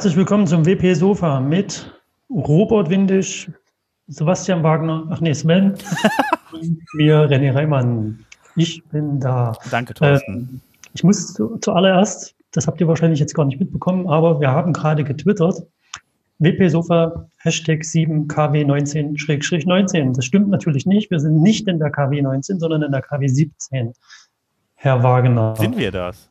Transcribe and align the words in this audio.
Herzlich 0.00 0.16
willkommen 0.16 0.46
zum 0.46 0.64
WP 0.64 0.94
Sofa 0.94 1.40
mit 1.40 1.92
Robert 2.30 2.88
Windisch, 2.88 3.50
Sebastian 4.06 4.62
Wagner, 4.62 5.06
ach 5.10 5.20
nee, 5.20 5.34
Sven 5.34 5.74
und 6.52 6.78
mir 6.94 7.28
René 7.28 7.54
Reimann. 7.54 8.24
Ich 8.56 8.82
bin 8.84 9.20
da. 9.20 9.52
Danke, 9.70 9.92
Thorsten. 9.92 10.32
Ähm, 10.32 10.62
ich 10.94 11.04
muss 11.04 11.34
zu, 11.34 11.58
zuallererst, 11.58 12.34
das 12.52 12.66
habt 12.66 12.80
ihr 12.80 12.88
wahrscheinlich 12.88 13.20
jetzt 13.20 13.34
gar 13.34 13.44
nicht 13.44 13.60
mitbekommen, 13.60 14.08
aber 14.08 14.40
wir 14.40 14.50
haben 14.50 14.72
gerade 14.72 15.04
getwittert, 15.04 15.66
WP 16.38 16.70
Sofa 16.70 17.28
Hashtag 17.36 17.82
7KW19-19. 17.82 20.16
Das 20.16 20.24
stimmt 20.24 20.48
natürlich 20.48 20.86
nicht. 20.86 21.10
Wir 21.10 21.20
sind 21.20 21.42
nicht 21.42 21.68
in 21.68 21.78
der 21.78 21.90
KW 21.90 22.22
19, 22.22 22.58
sondern 22.58 22.84
in 22.84 22.92
der 22.92 23.02
KW 23.02 23.28
17. 23.28 23.92
Herr 24.76 25.02
Wagner. 25.02 25.56
Sind 25.58 25.76
wir 25.76 25.92
das? 25.92 26.30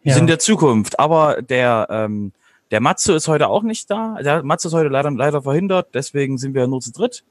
Wir 0.00 0.12
ja. 0.12 0.14
sind 0.14 0.22
in 0.22 0.28
der 0.28 0.38
Zukunft, 0.38 0.98
aber 0.98 1.42
der, 1.42 1.88
ähm, 1.90 2.32
der 2.72 2.80
Matze 2.80 3.12
ist 3.12 3.28
heute 3.28 3.48
auch 3.48 3.62
nicht 3.62 3.90
da. 3.90 4.16
Der 4.22 4.42
Matze 4.42 4.68
ist 4.68 4.74
heute 4.74 4.88
leider, 4.88 5.10
leider 5.10 5.42
verhindert, 5.42 5.90
deswegen 5.94 6.38
sind 6.38 6.54
wir 6.54 6.66
nur 6.66 6.80
zu 6.80 6.90
dritt. 6.90 7.22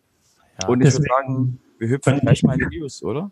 Ja, 0.62 0.68
Und 0.70 0.82
ich 0.86 0.94
würde 0.94 1.06
sagen, 1.10 1.60
wir 1.80 1.90
hüpfen 1.90 2.20
gleich 2.20 2.44
mal 2.44 2.54
in 2.62 2.70
die 2.70 2.80
News, 2.80 3.04
oder? 3.04 3.32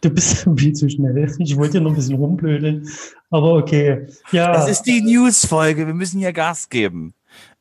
Du 0.00 0.10
bist 0.10 0.48
viel 0.56 0.72
zu 0.72 0.90
schnell. 0.90 1.32
Ich 1.38 1.56
wollte 1.56 1.78
ja 1.78 1.84
noch 1.84 1.90
ein 1.92 1.96
bisschen 1.96 2.16
rumblödeln, 2.16 2.88
aber 3.30 3.54
okay. 3.54 4.06
Ja. 4.32 4.52
Das 4.52 4.68
ist 4.68 4.82
die 4.82 5.00
News-Folge. 5.02 5.86
Wir 5.86 5.94
müssen 5.94 6.18
hier 6.18 6.32
Gas 6.32 6.68
geben. 6.68 7.14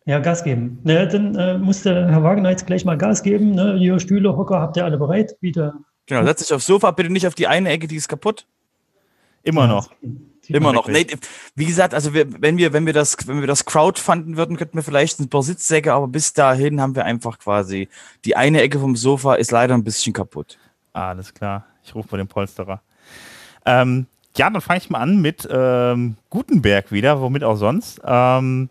Ja, 0.05 0.19
Gas 0.19 0.43
geben. 0.43 0.79
Ne, 0.83 1.07
dann 1.07 1.35
äh, 1.35 1.57
musste 1.57 2.07
Herr 2.07 2.23
Wagner 2.23 2.49
jetzt 2.49 2.65
gleich 2.65 2.85
mal 2.85 2.97
Gas 2.97 3.21
geben. 3.21 3.51
Ne? 3.51 3.75
Hier 3.77 3.99
Stühle, 3.99 4.35
Hocker, 4.35 4.59
habt 4.59 4.77
ihr 4.77 4.85
alle 4.85 4.97
bereit? 4.97 5.35
Wieder. 5.41 5.75
Genau, 6.07 6.23
setz 6.23 6.41
dich 6.41 6.53
aufs 6.53 6.65
Sofa, 6.65 6.91
bitte 6.91 7.11
nicht 7.11 7.27
auf 7.27 7.35
die 7.35 7.47
eine 7.47 7.69
Ecke, 7.69 7.87
die 7.87 7.95
ist 7.95 8.07
kaputt. 8.07 8.47
Immer 9.43 9.61
ja, 9.61 9.67
noch. 9.67 9.91
Immer 10.47 10.73
noch. 10.73 10.87
Nee, 10.87 11.07
wie 11.55 11.65
gesagt, 11.65 11.93
also 11.93 12.13
wir, 12.13 12.41
wenn 12.41 12.57
wir, 12.57 12.73
wenn 12.73 12.85
wir 12.85 12.93
das, 12.93 13.17
wenn 13.27 13.39
wir 13.39 13.47
das 13.47 13.65
crowdfunden 13.65 14.37
würden, 14.37 14.57
könnten 14.57 14.77
wir 14.77 14.83
vielleicht 14.83 15.19
ein 15.19 15.29
paar 15.29 15.43
Sitzsäcke, 15.43 15.93
aber 15.93 16.07
bis 16.07 16.33
dahin 16.33 16.81
haben 16.81 16.95
wir 16.95 17.05
einfach 17.05 17.39
quasi 17.39 17.89
die 18.25 18.35
eine 18.35 18.61
Ecke 18.61 18.79
vom 18.79 18.95
Sofa 18.95 19.35
ist 19.35 19.51
leider 19.51 19.73
ein 19.73 19.83
bisschen 19.83 20.13
kaputt. 20.13 20.57
Alles 20.93 21.33
klar. 21.33 21.65
Ich 21.83 21.93
rufe 21.93 22.07
bei 22.09 22.17
dem 22.17 22.27
Polsterer. 22.27 22.81
Ähm, 23.65 24.07
ja, 24.37 24.49
dann 24.49 24.61
fange 24.61 24.79
ich 24.79 24.89
mal 24.89 24.99
an 24.99 25.21
mit 25.21 25.47
ähm, 25.51 26.17
Gutenberg 26.29 26.91
wieder, 26.91 27.21
womit 27.21 27.43
auch 27.43 27.55
sonst. 27.55 28.01
Ähm, 28.05 28.69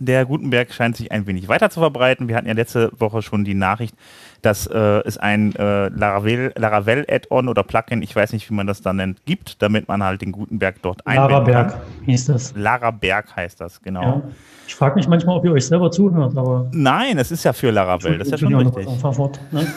der 0.00 0.24
Gutenberg 0.24 0.72
scheint 0.72 0.96
sich 0.96 1.10
ein 1.10 1.26
wenig 1.26 1.48
weiter 1.48 1.70
zu 1.70 1.80
verbreiten. 1.80 2.28
Wir 2.28 2.36
hatten 2.36 2.46
ja 2.46 2.54
letzte 2.54 2.92
Woche 2.98 3.22
schon 3.22 3.44
die 3.44 3.54
Nachricht, 3.54 3.94
dass 4.42 4.66
äh, 4.66 4.78
es 5.04 5.18
ein 5.18 5.54
äh, 5.56 5.88
Laravel, 5.88 6.52
Laravel 6.56 7.06
Add-on 7.08 7.48
oder 7.48 7.62
Plugin, 7.62 8.02
ich 8.02 8.14
weiß 8.14 8.32
nicht, 8.32 8.48
wie 8.50 8.54
man 8.54 8.66
das 8.66 8.82
dann 8.82 8.96
nennt, 8.96 9.24
gibt, 9.24 9.62
damit 9.62 9.88
man 9.88 10.02
halt 10.02 10.22
den 10.22 10.32
Gutenberg 10.32 10.76
dort 10.82 11.06
einbinden 11.06 11.30
Laraberg 11.30 11.80
hieß 12.04 12.26
das. 12.26 12.54
Laraberg 12.56 13.34
heißt 13.34 13.60
das, 13.60 13.80
genau. 13.82 14.02
Ja. 14.02 14.22
Ich 14.66 14.74
frage 14.74 14.96
mich 14.96 15.08
manchmal, 15.08 15.36
ob 15.36 15.44
ihr 15.44 15.52
euch 15.52 15.66
selber 15.66 15.90
zuhört, 15.90 16.36
aber. 16.36 16.68
Nein, 16.72 17.16
es 17.18 17.30
ist 17.30 17.44
ja 17.44 17.52
für 17.52 17.70
Laravel, 17.70 18.18
das 18.18 18.28
ist 18.28 18.32
ja 18.32 18.38
schon 18.38 18.54
richtig. 18.54 18.86
Fort, 19.00 19.40
ne? 19.50 19.66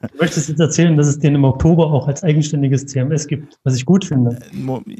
Du 0.00 0.24
möchtest 0.24 0.48
jetzt 0.50 0.60
erzählen, 0.60 0.96
dass 0.98 1.06
es 1.06 1.18
den 1.18 1.34
im 1.34 1.44
Oktober 1.44 1.86
auch 1.86 2.06
als 2.06 2.22
eigenständiges 2.22 2.86
CMS 2.86 3.26
gibt, 3.26 3.58
was 3.64 3.74
ich 3.74 3.86
gut 3.86 4.04
finde. 4.04 4.38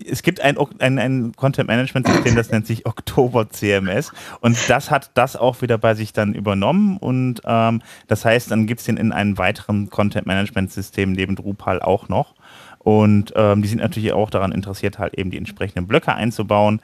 Es 0.06 0.22
gibt 0.22 0.40
ein, 0.40 0.56
ein, 0.78 0.98
ein 0.98 1.32
Content-Management-System, 1.36 2.34
das 2.36 2.50
nennt 2.50 2.66
sich 2.66 2.86
Oktober 2.86 3.48
CMS 3.50 4.12
und 4.40 4.56
das 4.68 4.90
hat 4.90 5.10
das 5.14 5.36
auch 5.36 5.60
wieder 5.60 5.76
bei 5.76 5.94
sich 5.94 6.14
dann 6.14 6.32
übernommen 6.32 6.96
und 6.96 7.42
ähm, 7.44 7.82
das 8.08 8.24
heißt, 8.24 8.50
dann 8.50 8.59
gibt 8.66 8.80
es 8.80 8.86
den 8.86 8.96
in 8.96 9.12
einem 9.12 9.38
weiteren 9.38 9.90
Content-Management-System 9.90 11.12
neben 11.12 11.36
Drupal 11.36 11.80
auch 11.82 12.08
noch. 12.08 12.34
Und 12.78 13.32
ähm, 13.36 13.62
die 13.62 13.68
sind 13.68 13.80
natürlich 13.80 14.12
auch 14.12 14.30
daran 14.30 14.52
interessiert, 14.52 14.98
halt 14.98 15.14
eben 15.14 15.30
die 15.30 15.36
entsprechenden 15.36 15.86
Blöcke 15.86 16.14
einzubauen. 16.14 16.80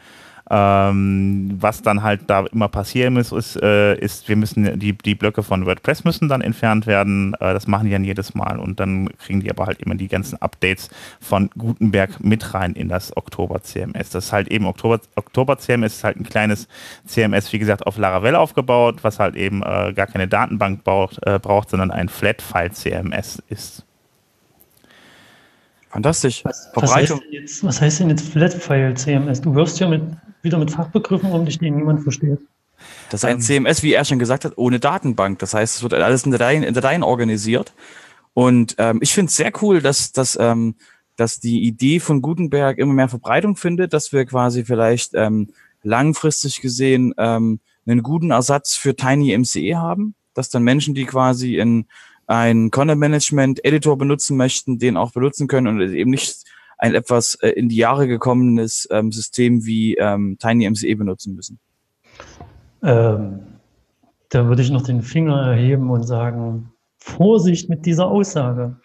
Ähm, 0.49 1.57
was 1.61 1.83
dann 1.83 2.03
halt 2.03 2.23
da 2.29 2.47
immer 2.47 2.69
passieren 2.69 3.15
muss, 3.15 3.33
ist, 3.33 3.61
äh, 3.61 3.97
ist, 3.99 4.29
wir 4.29 4.37
müssen 4.37 4.79
die, 4.79 4.93
die 4.93 5.15
Blöcke 5.17 5.43
von 5.43 5.67
WordPress 5.67 6.05
müssen 6.05 6.29
dann 6.29 6.41
entfernt 6.41 6.87
werden. 6.87 7.35
Äh, 7.41 7.53
das 7.53 7.67
machen 7.67 7.87
die 7.87 7.93
dann 7.93 8.05
jedes 8.05 8.35
Mal 8.35 8.59
und 8.59 8.79
dann 8.79 9.09
kriegen 9.19 9.41
die 9.41 9.51
aber 9.51 9.67
halt 9.67 9.81
immer 9.81 9.97
die 9.97 10.07
ganzen 10.07 10.41
Updates 10.41 10.89
von 11.21 11.51
Gutenberg 11.59 12.23
mit 12.23 12.55
rein 12.55 12.75
in 12.75 12.89
das 12.89 13.17
Oktober 13.17 13.63
CMS. 13.63 14.11
Das 14.11 14.27
ist 14.27 14.33
halt 14.33 14.49
eben 14.49 14.67
Oktober, 14.67 15.01
Oktober 15.17 15.59
CMS 15.59 15.97
ist 15.97 16.05
halt 16.05 16.17
ein 16.17 16.25
kleines 16.25 16.69
CMS, 17.07 17.53
wie 17.53 17.59
gesagt, 17.59 17.87
auf 17.87 17.99
Laravel 17.99 18.37
aufgebaut, 18.37 18.99
was 19.03 19.19
halt 19.19 19.35
eben 19.35 19.63
äh, 19.63 19.93
gar 19.95 20.07
keine 20.07 20.29
Datenbank 20.29 20.85
braucht, 20.85 21.19
äh, 21.27 21.41
braucht 21.41 21.71
sondern 21.71 21.91
ein 21.91 22.09
Flat-File 22.09 22.71
CMS 22.73 23.43
ist. 23.49 23.85
Fantastisch. 25.89 26.45
Was, 26.45 26.69
was, 26.75 26.95
heißt 26.95 27.15
jetzt, 27.31 27.65
was 27.65 27.81
heißt 27.81 28.01
denn 28.01 28.11
jetzt 28.11 28.29
Flat-File 28.29 28.95
CMS? 28.95 29.41
Du 29.41 29.55
wirst 29.55 29.81
ja 29.81 29.89
mit 29.89 30.03
wieder 30.43 30.59
mit 30.59 30.71
Fachbegriffen 30.71 31.31
um 31.31 31.45
dich, 31.45 31.59
die 31.59 31.71
niemand 31.71 32.03
versteht. 32.03 32.39
Das 33.11 33.21
ist 33.21 33.25
ein 33.25 33.41
CMS, 33.41 33.83
wie 33.83 33.93
er 33.93 34.05
schon 34.05 34.19
gesagt 34.19 34.45
hat, 34.45 34.55
ohne 34.57 34.81
Datenbank. 34.81 35.39
Das 35.39 35.55
heißt, 35.55 35.77
es 35.77 35.83
wird 35.83 35.95
alles 35.95 36.25
in 36.25 36.33
Dateien, 36.33 36.63
in 36.63 36.75
Dateien 36.75 37.03
organisiert. 37.03 37.73
Und 38.33 38.75
ähm, 38.79 38.99
ich 39.03 39.13
finde 39.13 39.31
es 39.31 39.37
sehr 39.37 39.53
cool, 39.63 39.81
dass, 39.81 40.13
dass, 40.13 40.39
ähm, 40.41 40.77
dass 41.17 41.41
die 41.41 41.63
Idee 41.63 42.01
von 42.01 42.23
Gutenberg 42.23 42.79
immer 42.79 42.93
mehr 42.93 43.09
Verbreitung 43.09 43.57
findet, 43.57 43.93
dass 43.93 44.13
wir 44.13 44.25
quasi 44.27 44.65
vielleicht 44.65 45.13
ähm, 45.15 45.49
langfristig 45.83 46.61
gesehen 46.61 47.15
ähm, 47.17 47.61
einen 47.87 48.03
guten 48.03 48.31
Ersatz 48.31 48.75
für 48.75 48.95
Tiny 48.95 49.37
MCE 49.37 49.77
haben, 49.77 50.15
dass 50.35 50.51
dann 50.51 50.65
Menschen, 50.65 50.95
die 50.95 51.07
quasi 51.07 51.57
in 51.57 51.87
ein 52.27 52.71
Content 52.71 53.01
Management 53.01 53.65
Editor 53.65 53.97
benutzen 53.97 54.37
möchten, 54.37 54.79
den 54.79 54.97
auch 54.97 55.13
benutzen 55.13 55.47
können 55.47 55.67
und 55.67 55.81
eben 55.95 56.11
nicht 56.11 56.45
ein 56.79 56.95
etwas 56.95 57.37
äh, 57.37 57.51
in 57.51 57.69
die 57.69 57.77
Jahre 57.77 58.07
gekommenes 58.07 58.87
ähm, 58.91 59.13
System 59.13 59.65
wie 59.65 59.95
ähm, 59.95 60.37
TinyMCE 60.39 60.95
benutzen 60.97 61.35
müssen? 61.35 61.59
Ähm, 62.83 63.41
da 64.29 64.47
würde 64.47 64.63
ich 64.63 64.71
noch 64.71 64.83
den 64.83 65.03
Finger 65.03 65.53
erheben 65.53 65.91
und 65.91 66.03
sagen, 66.03 66.73
Vorsicht 66.99 67.69
mit 67.69 67.87
dieser 67.87 68.07
Aussage. 68.07 68.77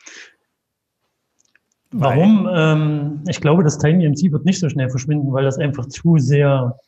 Warum? 1.91 2.47
Ähm, 2.51 3.23
ich 3.27 3.41
glaube, 3.41 3.63
das 3.63 3.77
TinyMC 3.77 4.31
wird 4.31 4.45
nicht 4.45 4.59
so 4.59 4.69
schnell 4.69 4.89
verschwinden, 4.89 5.33
weil 5.33 5.43
das 5.43 5.57
einfach 5.57 5.87
zu 5.87 6.17
sehr 6.17 6.79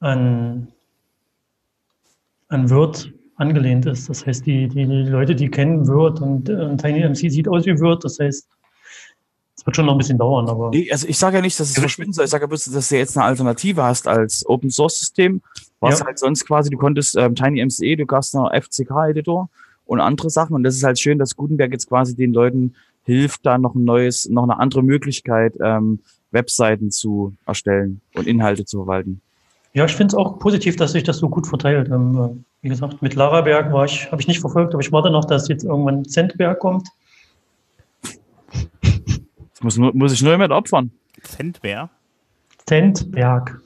an, 0.00 0.68
an 2.48 2.68
Word 2.68 3.12
angelehnt 3.36 3.86
ist. 3.86 4.08
Das 4.08 4.26
heißt, 4.26 4.46
die, 4.46 4.68
die, 4.68 4.84
Leute, 4.84 5.34
die 5.34 5.48
kennen 5.48 5.86
Word 5.88 6.20
und 6.20 6.48
äh, 6.48 6.76
TinyMC 6.76 7.30
sieht 7.30 7.48
aus 7.48 7.66
wie 7.66 7.78
Word, 7.80 8.04
das 8.04 8.18
heißt, 8.18 8.46
es 9.62 9.66
wird 9.66 9.76
schon 9.76 9.86
noch 9.86 9.92
ein 9.92 9.98
bisschen 9.98 10.18
dauern, 10.18 10.48
aber. 10.48 10.72
Also 10.90 11.06
ich 11.06 11.18
sage 11.18 11.36
ja 11.36 11.42
nicht, 11.42 11.58
dass 11.60 11.70
es 11.70 11.78
verschwinden 11.78 12.12
soll. 12.12 12.24
Ich 12.24 12.30
sage 12.30 12.44
ja 12.44 12.48
bloß, 12.48 12.64
dass 12.64 12.88
du 12.88 12.96
jetzt 12.96 13.16
eine 13.16 13.26
Alternative 13.26 13.82
hast 13.82 14.08
als 14.08 14.44
Open 14.46 14.70
Source 14.70 14.98
System. 14.98 15.40
Was 15.78 16.00
ja. 16.00 16.06
halt 16.06 16.18
sonst 16.18 16.46
quasi, 16.46 16.70
du 16.70 16.78
konntest 16.78 17.16
ähm, 17.16 17.34
TinyMCE, 17.34 17.96
du 17.96 18.06
hast 18.10 18.34
noch 18.34 18.50
FCK-Editor 18.52 19.48
und 19.84 20.00
andere 20.00 20.30
Sachen. 20.30 20.54
Und 20.54 20.64
das 20.64 20.74
ist 20.74 20.84
halt 20.84 20.98
schön, 20.98 21.18
dass 21.18 21.36
Gutenberg 21.36 21.70
jetzt 21.70 21.88
quasi 21.88 22.16
den 22.16 22.32
Leuten 22.32 22.74
hilft, 23.04 23.44
da 23.46 23.58
noch 23.58 23.74
ein 23.74 23.84
neues, 23.84 24.28
noch 24.28 24.44
eine 24.44 24.58
andere 24.58 24.82
Möglichkeit, 24.82 25.54
ähm, 25.60 26.00
Webseiten 26.30 26.90
zu 26.90 27.34
erstellen 27.46 28.00
und 28.14 28.26
Inhalte 28.26 28.64
zu 28.64 28.78
verwalten. 28.78 29.20
Ja, 29.74 29.84
ich 29.84 29.94
finde 29.94 30.08
es 30.08 30.14
auch 30.14 30.38
positiv, 30.38 30.76
dass 30.76 30.92
sich 30.92 31.02
das 31.02 31.18
so 31.18 31.28
gut 31.28 31.46
verteilt. 31.46 31.88
Ähm, 31.88 32.44
wie 32.62 32.68
gesagt, 32.68 33.02
mit 33.02 33.14
Laraberg 33.14 33.72
war 33.72 33.84
ich, 33.84 34.10
habe 34.10 34.22
ich 34.22 34.28
nicht 34.28 34.40
verfolgt, 34.40 34.72
aber 34.72 34.80
ich 34.80 34.92
warte 34.92 35.10
noch, 35.10 35.24
dass 35.24 35.48
jetzt 35.48 35.64
irgendwann 35.64 36.04
Zentberg 36.04 36.60
kommt. 36.60 36.88
Muss, 39.60 39.76
muss 39.76 40.12
ich 40.12 40.22
nur 40.22 40.32
jemand 40.32 40.52
opfern. 40.52 40.90
Zentwer? 41.22 41.90
Zentberg. 42.66 43.60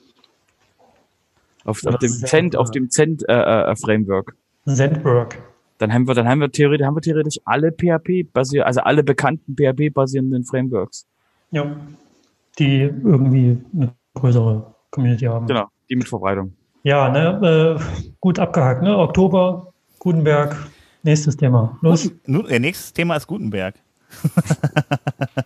Auf, 1.65 1.85
auf 1.85 1.99
dem 1.99 2.11
Zent, 2.11 2.57
auf 2.57 2.71
dem 2.71 2.91
Zent 2.91 3.29
äh, 3.29 3.33
äh, 3.33 3.77
Framework. 3.77 4.35
Zentberg. 4.67 5.43
Dann 5.79 5.93
haben 5.93 6.09
wir, 6.09 6.15
dann 6.15 6.29
haben 6.29 6.41
wir 6.41 6.51
theoretisch, 6.51 6.87
haben 6.87 6.97
wir 6.97 7.03
theoretisch 7.03 7.39
alle 7.45 7.71
PHP 7.71 8.33
basier, 8.33 8.67
also 8.67 8.81
alle 8.81 9.03
bekannten 9.03 9.55
PHP 9.55 9.93
basierenden 9.93 10.45
Frameworks. 10.45 11.07
Ja. 11.51 11.77
Die 12.59 12.83
irgendwie 12.83 13.59
eine 13.75 13.93
größere 14.15 14.75
Community 14.91 15.27
haben. 15.27 15.47
Genau, 15.47 15.67
die 15.91 15.97
mit 15.97 16.09
Verbreitung. 16.09 16.55
Ja, 16.87 17.09
ne, 17.09 17.81
äh, 17.81 18.13
gut 18.21 18.39
abgehakt, 18.39 18.81
ne? 18.81 18.97
Oktober, 18.97 19.73
Gutenberg, 19.99 20.57
nächstes 21.03 21.37
Thema. 21.37 21.77
Los. 21.81 22.13
Nun, 22.27 22.49
äh, 22.49 22.61
nächstes 22.61 22.93
Thema 22.93 23.17
ist 23.17 23.27
Gutenberg. 23.27 23.75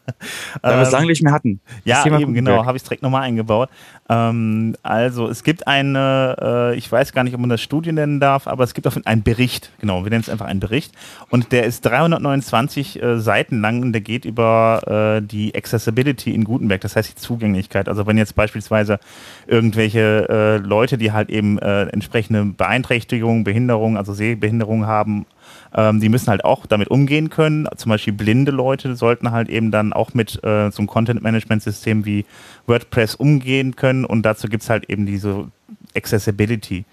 da 0.62 0.76
wir 0.76 0.82
es 0.82 0.90
lange 0.90 1.06
nicht 1.06 1.22
mehr 1.22 1.32
hatten. 1.32 1.60
Ja, 1.84 2.04
eben, 2.04 2.34
genau, 2.34 2.64
habe 2.64 2.76
ich 2.76 2.82
direkt 2.82 3.02
nochmal 3.02 3.22
eingebaut. 3.22 3.70
Ähm, 4.08 4.76
also 4.82 5.28
es 5.28 5.44
gibt 5.44 5.66
eine, 5.66 6.36
äh, 6.72 6.76
ich 6.76 6.90
weiß 6.90 7.12
gar 7.12 7.24
nicht, 7.24 7.34
ob 7.34 7.40
man 7.40 7.50
das 7.50 7.60
Studie 7.60 7.92
nennen 7.92 8.20
darf, 8.20 8.46
aber 8.46 8.64
es 8.64 8.74
gibt 8.74 8.86
auf 8.86 8.98
einen 9.04 9.22
Bericht, 9.22 9.70
genau, 9.80 10.04
wir 10.04 10.10
nennen 10.10 10.22
es 10.22 10.28
einfach 10.28 10.46
einen 10.46 10.60
Bericht 10.60 10.92
und 11.30 11.52
der 11.52 11.64
ist 11.64 11.84
329 11.84 13.02
äh, 13.02 13.18
Seiten 13.18 13.60
lang 13.60 13.82
und 13.82 13.92
der 13.92 14.00
geht 14.00 14.24
über 14.24 15.20
äh, 15.20 15.24
die 15.24 15.54
Accessibility 15.54 16.34
in 16.34 16.44
Gutenberg, 16.44 16.80
das 16.80 16.96
heißt 16.96 17.10
die 17.10 17.14
Zugänglichkeit. 17.20 17.88
Also 17.88 18.06
wenn 18.06 18.18
jetzt 18.18 18.34
beispielsweise 18.34 18.98
irgendwelche 19.46 20.28
äh, 20.28 20.56
Leute, 20.56 20.98
die 20.98 21.12
halt 21.12 21.30
eben 21.30 21.58
äh, 21.58 21.82
entsprechende 21.84 22.44
Beeinträchtigungen, 22.44 23.44
Behinderungen, 23.44 23.96
also 23.96 24.12
Sehbehinderungen 24.12 24.86
haben, 24.86 25.26
ähm, 25.75 26.00
die 26.00 26.08
müssen 26.08 26.28
halt 26.28 26.44
auch 26.44 26.67
damit 26.67 26.88
umgehen 26.88 27.31
können. 27.31 27.69
Zum 27.76 27.90
Beispiel 27.90 28.12
blinde 28.12 28.50
Leute 28.50 28.96
sollten 28.96 29.31
halt 29.31 29.49
eben 29.49 29.70
dann 29.70 29.93
auch 29.93 30.14
mit 30.14 30.43
äh, 30.44 30.70
so 30.70 30.78
einem 30.78 30.87
Content-Management-System 30.87 32.05
wie 32.05 32.25
WordPress 32.67 33.14
umgehen 33.14 33.76
können. 33.76 34.05
Und 34.05 34.22
dazu 34.22 34.49
gibt 34.49 34.62
es 34.62 34.70
halt 34.70 34.90
eben 34.90 35.06
diese 35.06 35.49
Accessibility. 35.96 36.84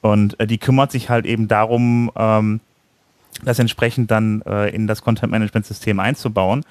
Und 0.00 0.38
äh, 0.40 0.46
die 0.46 0.58
kümmert 0.58 0.92
sich 0.92 1.08
halt 1.10 1.26
eben 1.26 1.48
darum, 1.48 2.10
ähm, 2.16 2.60
das 3.44 3.58
entsprechend 3.58 4.10
dann 4.10 4.42
äh, 4.42 4.70
in 4.70 4.86
das 4.86 5.02
Content 5.02 5.30
Management 5.30 5.66
System 5.66 6.00
einzubauen. 6.00 6.64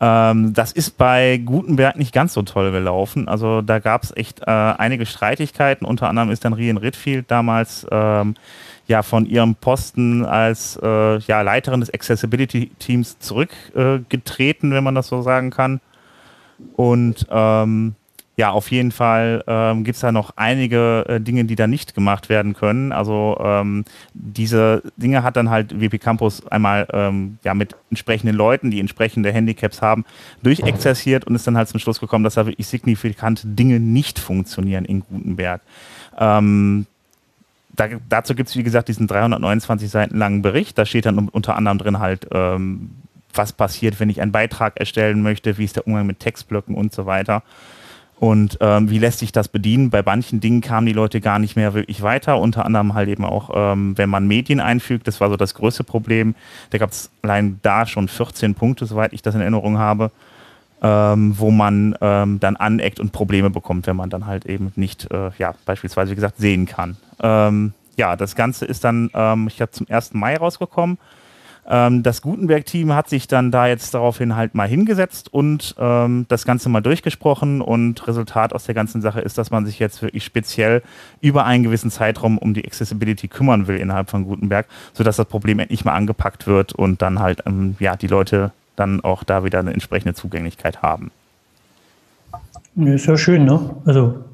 Ähm, 0.00 0.52
das 0.52 0.72
ist 0.72 0.96
bei 0.96 1.38
Gutenberg 1.38 1.96
nicht 1.96 2.12
ganz 2.12 2.32
so 2.32 2.42
toll 2.42 2.70
gelaufen. 2.70 3.28
Also 3.28 3.62
da 3.62 3.78
gab 3.78 4.04
es 4.04 4.16
echt 4.16 4.40
äh, 4.40 4.44
einige 4.46 5.06
Streitigkeiten. 5.06 5.84
Unter 5.84 6.08
anderem 6.08 6.30
ist 6.30 6.44
dann 6.44 6.52
Rian 6.52 6.76
Ritfield 6.76 7.30
damals 7.30 7.86
ähm, 7.90 8.34
ja 8.88 9.02
von 9.02 9.26
ihrem 9.26 9.54
Posten 9.54 10.24
als 10.24 10.78
äh, 10.82 11.18
ja, 11.18 11.42
Leiterin 11.42 11.80
des 11.80 11.92
Accessibility 11.92 12.70
Teams 12.78 13.18
zurückgetreten, 13.18 14.72
wenn 14.72 14.84
man 14.84 14.94
das 14.94 15.08
so 15.08 15.22
sagen 15.22 15.50
kann. 15.50 15.80
Und 16.74 17.26
ähm, 17.30 17.94
ja, 18.38 18.50
auf 18.52 18.70
jeden 18.70 18.92
Fall 18.92 19.42
ähm, 19.48 19.82
gibt 19.82 19.96
es 19.96 20.00
da 20.00 20.12
noch 20.12 20.30
einige 20.36 21.04
äh, 21.08 21.20
Dinge, 21.20 21.44
die 21.44 21.56
da 21.56 21.66
nicht 21.66 21.94
gemacht 21.94 22.28
werden 22.28 22.54
können. 22.54 22.92
Also 22.92 23.36
ähm, 23.40 23.84
diese 24.14 24.82
Dinge 24.96 25.24
hat 25.24 25.36
dann 25.36 25.50
halt 25.50 25.80
WP 25.80 25.98
Campus 26.00 26.46
einmal 26.46 26.86
ähm, 26.92 27.38
ja, 27.42 27.52
mit 27.54 27.74
entsprechenden 27.90 28.36
Leuten, 28.36 28.70
die 28.70 28.78
entsprechende 28.78 29.32
Handicaps 29.32 29.82
haben, 29.82 30.04
durchexerziert 30.44 31.24
und 31.24 31.34
ist 31.34 31.48
dann 31.48 31.56
halt 31.56 31.68
zum 31.68 31.80
Schluss 31.80 31.98
gekommen, 31.98 32.22
dass 32.22 32.34
da 32.34 32.46
wirklich 32.46 32.68
signifikante 32.68 33.44
Dinge 33.48 33.80
nicht 33.80 34.20
funktionieren 34.20 34.84
in 34.84 35.00
Gutenberg. 35.00 35.60
Ähm, 36.16 36.86
da, 37.78 37.86
dazu 38.08 38.34
gibt 38.34 38.48
es, 38.48 38.56
wie 38.56 38.64
gesagt, 38.64 38.88
diesen 38.88 39.06
329 39.06 39.88
Seiten 39.88 40.18
langen 40.18 40.42
Bericht. 40.42 40.76
Da 40.76 40.84
steht 40.84 41.06
dann 41.06 41.28
unter 41.28 41.56
anderem 41.56 41.78
drin 41.78 41.98
halt, 42.00 42.26
ähm, 42.32 42.90
was 43.32 43.52
passiert, 43.52 44.00
wenn 44.00 44.10
ich 44.10 44.20
einen 44.20 44.32
Beitrag 44.32 44.78
erstellen 44.78 45.22
möchte, 45.22 45.58
wie 45.58 45.64
ist 45.64 45.76
der 45.76 45.86
Umgang 45.86 46.06
mit 46.06 46.18
Textblöcken 46.18 46.74
und 46.74 46.92
so 46.92 47.06
weiter. 47.06 47.44
Und 48.18 48.58
ähm, 48.60 48.90
wie 48.90 48.98
lässt 48.98 49.20
sich 49.20 49.30
das 49.30 49.46
bedienen? 49.46 49.90
Bei 49.90 50.02
manchen 50.02 50.40
Dingen 50.40 50.60
kamen 50.60 50.86
die 50.88 50.92
Leute 50.92 51.20
gar 51.20 51.38
nicht 51.38 51.54
mehr 51.54 51.72
wirklich 51.72 52.02
weiter, 52.02 52.40
unter 52.40 52.64
anderem 52.64 52.94
halt 52.94 53.08
eben 53.08 53.24
auch, 53.24 53.50
ähm, 53.54 53.96
wenn 53.96 54.10
man 54.10 54.26
Medien 54.26 54.58
einfügt, 54.58 55.06
das 55.06 55.20
war 55.20 55.30
so 55.30 55.36
das 55.36 55.54
größte 55.54 55.84
Problem. 55.84 56.34
Da 56.70 56.78
gab 56.78 56.90
es 56.90 57.12
allein 57.22 57.60
da 57.62 57.86
schon 57.86 58.08
14 58.08 58.56
Punkte, 58.56 58.86
soweit 58.86 59.12
ich 59.12 59.22
das 59.22 59.36
in 59.36 59.40
Erinnerung 59.40 59.78
habe, 59.78 60.10
ähm, 60.82 61.34
wo 61.38 61.50
man 61.50 61.96
ähm, 62.00 62.40
dann 62.40 62.56
aneckt 62.56 63.00
und 63.00 63.12
Probleme 63.12 63.50
bekommt, 63.50 63.86
wenn 63.86 63.96
man 63.96 64.10
dann 64.10 64.26
halt 64.26 64.46
eben 64.46 64.72
nicht, 64.76 65.10
äh, 65.10 65.30
ja, 65.38 65.54
beispielsweise, 65.64 66.12
wie 66.12 66.16
gesagt, 66.16 66.36
sehen 66.38 66.66
kann. 66.66 66.96
Ähm, 67.20 67.72
ja, 67.96 68.16
das 68.16 68.36
Ganze 68.36 68.64
ist 68.64 68.84
dann, 68.84 69.10
ähm, 69.14 69.48
ich 69.48 69.56
glaube, 69.56 69.72
zum 69.72 69.86
1. 69.88 70.14
Mai 70.14 70.36
rausgekommen. 70.36 70.98
Ähm, 71.70 72.02
das 72.02 72.22
Gutenberg-Team 72.22 72.94
hat 72.94 73.10
sich 73.10 73.28
dann 73.28 73.50
da 73.50 73.66
jetzt 73.66 73.92
daraufhin 73.92 74.36
halt 74.36 74.54
mal 74.54 74.66
hingesetzt 74.66 75.32
und 75.32 75.74
ähm, 75.78 76.24
das 76.28 76.46
Ganze 76.46 76.70
mal 76.70 76.80
durchgesprochen 76.80 77.60
und 77.60 78.06
Resultat 78.06 78.54
aus 78.54 78.64
der 78.64 78.74
ganzen 78.74 79.02
Sache 79.02 79.20
ist, 79.20 79.36
dass 79.36 79.50
man 79.50 79.66
sich 79.66 79.78
jetzt 79.78 80.00
wirklich 80.00 80.24
speziell 80.24 80.82
über 81.20 81.44
einen 81.44 81.64
gewissen 81.64 81.90
Zeitraum 81.90 82.38
um 82.38 82.54
die 82.54 82.64
Accessibility 82.64 83.28
kümmern 83.28 83.66
will 83.66 83.76
innerhalb 83.76 84.08
von 84.08 84.24
Gutenberg, 84.24 84.66
sodass 84.94 85.16
das 85.16 85.26
Problem 85.26 85.58
endlich 85.58 85.84
mal 85.84 85.92
angepackt 85.92 86.46
wird 86.46 86.72
und 86.72 87.02
dann 87.02 87.18
halt 87.18 87.42
ja, 87.80 87.96
die 87.96 88.06
Leute 88.06 88.52
dann 88.78 89.00
auch 89.00 89.24
da 89.24 89.44
wieder 89.44 89.58
eine 89.58 89.72
entsprechende 89.72 90.14
Zugänglichkeit 90.14 90.82
haben. 90.82 91.10
Ist 92.76 93.06
ja 93.06 93.16
schön, 93.16 93.44
ne? 93.44 93.76
Also 93.84 94.24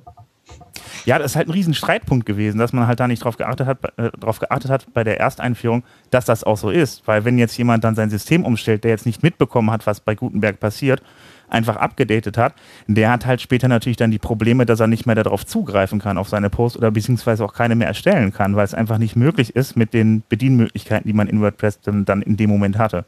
ja, 1.05 1.19
das 1.19 1.32
ist 1.32 1.37
halt 1.37 1.49
ein 1.49 1.52
riesen 1.52 1.75
Streitpunkt 1.75 2.25
gewesen, 2.25 2.58
dass 2.58 2.73
man 2.73 2.87
halt 2.87 2.99
da 2.99 3.06
nicht 3.06 3.23
drauf 3.23 3.37
geachtet 3.37 3.67
hat, 3.67 3.79
äh, 3.99 4.11
drauf 4.19 4.38
geachtet 4.38 4.70
hat 4.70 4.87
bei 4.94 5.05
der 5.05 5.20
Ersteinführung, 5.20 5.82
dass 6.11 6.25
das 6.25 6.44
auch 6.44 6.56
so 6.56 6.70
ist. 6.70 7.06
Weil 7.06 7.25
wenn 7.25 7.38
jetzt 7.38 7.56
jemand 7.58 7.85
dann 7.85 7.94
sein 7.94 8.08
System 8.08 8.44
umstellt, 8.44 8.85
der 8.85 8.93
jetzt 8.93 9.05
nicht 9.05 9.23
mitbekommen 9.23 9.70
hat, 9.70 9.87
was 9.87 10.00
bei 10.00 10.14
Gutenberg 10.14 10.61
passiert, 10.61 11.02
einfach 11.49 11.76
abgedatet 11.76 12.38
hat, 12.38 12.55
der 12.87 13.11
hat 13.11 13.26
halt 13.26 13.43
später 13.43 13.69
natürlich 13.69 13.99
dann 13.99 14.11
die 14.11 14.19
Probleme, 14.19 14.64
dass 14.64 14.81
er 14.81 14.87
nicht 14.87 15.05
mehr 15.05 15.14
darauf 15.14 15.44
zugreifen 15.44 16.00
kann, 16.00 16.17
auf 16.17 16.31
seine 16.31 16.49
Posts 16.49 16.79
oder 16.79 16.91
beziehungsweise 16.91 17.44
auch 17.44 17.52
keine 17.52 17.75
mehr 17.75 17.87
erstellen 17.87 18.32
kann, 18.32 18.56
weil 18.56 18.64
es 18.64 18.75
einfach 18.75 18.96
nicht 18.96 19.14
möglich 19.14 19.55
ist 19.55 19.76
mit 19.76 19.93
den 19.93 20.23
Bedienmöglichkeiten, 20.29 21.06
die 21.06 21.12
man 21.12 21.29
in 21.29 21.41
WordPress 21.43 21.81
dann, 21.82 22.06
dann 22.06 22.23
in 22.23 22.38
dem 22.38 22.49
Moment 22.49 22.79
hatte. 22.79 23.05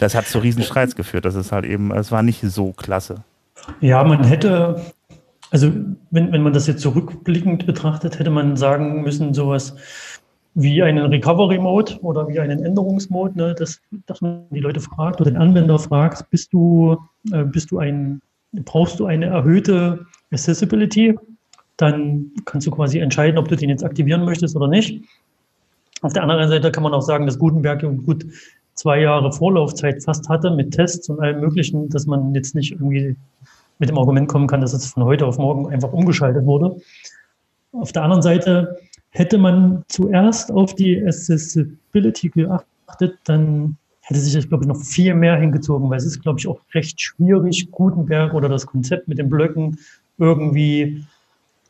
Das 0.00 0.14
hat 0.14 0.26
zu 0.26 0.38
riesen 0.38 0.62
Streits 0.62 0.96
geführt. 0.96 1.24
Das 1.24 1.34
ist 1.34 1.52
halt 1.52 1.64
eben, 1.64 1.92
es 1.92 2.10
war 2.10 2.22
nicht 2.22 2.40
so 2.42 2.72
klasse. 2.72 3.22
Ja, 3.80 4.02
man 4.02 4.24
hätte 4.24 4.82
also 5.50 5.72
wenn, 6.10 6.32
wenn 6.32 6.42
man 6.42 6.52
das 6.52 6.66
jetzt 6.66 6.80
zurückblickend 6.82 7.66
betrachtet, 7.66 8.18
hätte 8.18 8.30
man 8.30 8.56
sagen 8.56 9.02
müssen, 9.02 9.34
sowas 9.34 9.74
wie 10.54 10.82
einen 10.82 11.06
Recovery-Mode 11.06 11.98
oder 12.02 12.28
wie 12.28 12.40
einen 12.40 12.64
Änderungsmode, 12.64 13.36
ne, 13.36 13.54
dass, 13.54 13.80
dass 14.06 14.20
man 14.20 14.44
die 14.50 14.60
Leute 14.60 14.80
fragt 14.80 15.20
oder 15.20 15.30
den 15.30 15.40
Anwender 15.40 15.78
fragt, 15.78 16.28
bist 16.30 16.52
du, 16.52 16.96
äh, 17.32 17.44
bist 17.44 17.70
du 17.70 17.78
ein, 17.78 18.20
brauchst 18.52 18.98
du 19.00 19.06
eine 19.06 19.26
erhöhte 19.26 20.06
Accessibility? 20.32 21.16
Dann 21.76 22.30
kannst 22.44 22.66
du 22.66 22.70
quasi 22.70 22.98
entscheiden, 22.98 23.38
ob 23.38 23.48
du 23.48 23.56
den 23.56 23.70
jetzt 23.70 23.84
aktivieren 23.84 24.24
möchtest 24.24 24.56
oder 24.56 24.68
nicht. 24.68 25.02
Auf 26.02 26.12
der 26.12 26.22
anderen 26.22 26.48
Seite 26.48 26.70
kann 26.70 26.82
man 26.82 26.94
auch 26.94 27.02
sagen, 27.02 27.26
dass 27.26 27.38
Gutenberg 27.38 27.82
gut 28.04 28.26
zwei 28.80 29.00
Jahre 29.00 29.30
Vorlaufzeit 29.30 30.02
fast 30.02 30.28
hatte 30.30 30.50
mit 30.50 30.72
Tests 30.72 31.10
und 31.10 31.20
allem 31.20 31.40
Möglichen, 31.40 31.90
dass 31.90 32.06
man 32.06 32.34
jetzt 32.34 32.54
nicht 32.54 32.72
irgendwie 32.72 33.14
mit 33.78 33.90
dem 33.90 33.98
Argument 33.98 34.26
kommen 34.26 34.46
kann, 34.46 34.62
dass 34.62 34.72
es 34.72 34.86
von 34.86 35.04
heute 35.04 35.26
auf 35.26 35.36
morgen 35.36 35.68
einfach 35.68 35.92
umgeschaltet 35.92 36.46
wurde. 36.46 36.80
Auf 37.72 37.92
der 37.92 38.02
anderen 38.02 38.22
Seite 38.22 38.78
hätte 39.10 39.36
man 39.36 39.82
zuerst 39.88 40.50
auf 40.50 40.74
die 40.74 40.98
Accessibility 41.04 42.30
geachtet, 42.30 43.18
dann 43.24 43.76
hätte 44.00 44.20
sich 44.20 44.32
das, 44.32 44.48
glaube 44.48 44.64
ich, 44.64 44.68
noch 44.68 44.80
viel 44.80 45.14
mehr 45.14 45.36
hingezogen, 45.36 45.90
weil 45.90 45.98
es 45.98 46.06
ist, 46.06 46.22
glaube 46.22 46.38
ich, 46.38 46.48
auch 46.48 46.60
recht 46.72 46.98
schwierig, 47.00 47.70
Gutenberg 47.70 48.32
oder 48.32 48.48
das 48.48 48.64
Konzept 48.64 49.08
mit 49.08 49.18
den 49.18 49.28
Blöcken 49.28 49.78
irgendwie 50.16 51.04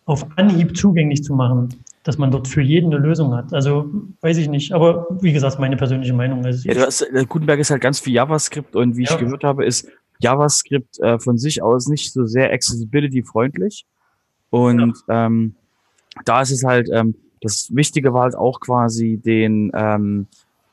auf 0.07 0.25
Anhieb 0.37 0.77
zugänglich 0.77 1.25
zu 1.25 1.35
machen, 1.35 1.71
dass 2.03 2.17
man 2.17 2.31
dort 2.31 2.49
für 2.49 2.63
jeden 2.63 2.93
eine 2.93 3.03
Lösung 3.03 3.35
hat. 3.35 3.53
Also 3.53 3.91
weiß 4.23 4.39
ich 4.39 4.49
nicht, 4.49 4.73
aber 4.73 5.07
wie 5.21 5.33
gesagt, 5.33 5.59
meine 5.59 5.77
persönliche 5.77 6.15
Meinung 6.15 6.45
ist. 6.45 6.65
Ja, 6.65 6.75
hast, 6.77 7.03
äh, 7.03 7.25
Gutenberg 7.29 7.61
ist 7.61 7.71
halt 7.71 7.83
ganz 7.83 8.01
viel 8.01 8.15
JavaScript 8.15 8.75
und 8.75 8.97
wie 8.97 9.05
ja. 9.05 9.11
ich 9.11 9.19
gehört 9.19 9.45
habe, 9.45 9.65
ist 9.65 9.89
JavaScript 10.21 10.99
äh, 11.01 11.19
von 11.19 11.37
sich 11.39 11.63
aus 11.63 11.89
nicht 11.89 12.13
so 12.13 12.25
sehr 12.25 12.53
accessibility-freundlich. 12.53 13.85
Und 14.51 14.97
ja. 15.09 15.27
ähm, 15.27 15.55
da 16.25 16.43
ist 16.43 16.51
es 16.51 16.65
halt, 16.65 16.89
ähm, 16.93 17.15
das 17.41 17.69
Wichtige 17.73 18.13
war 18.13 18.23
halt 18.23 18.35
auch 18.35 18.61
quasi 18.61 19.19
den, 19.19 19.71
ähm, 19.75 20.27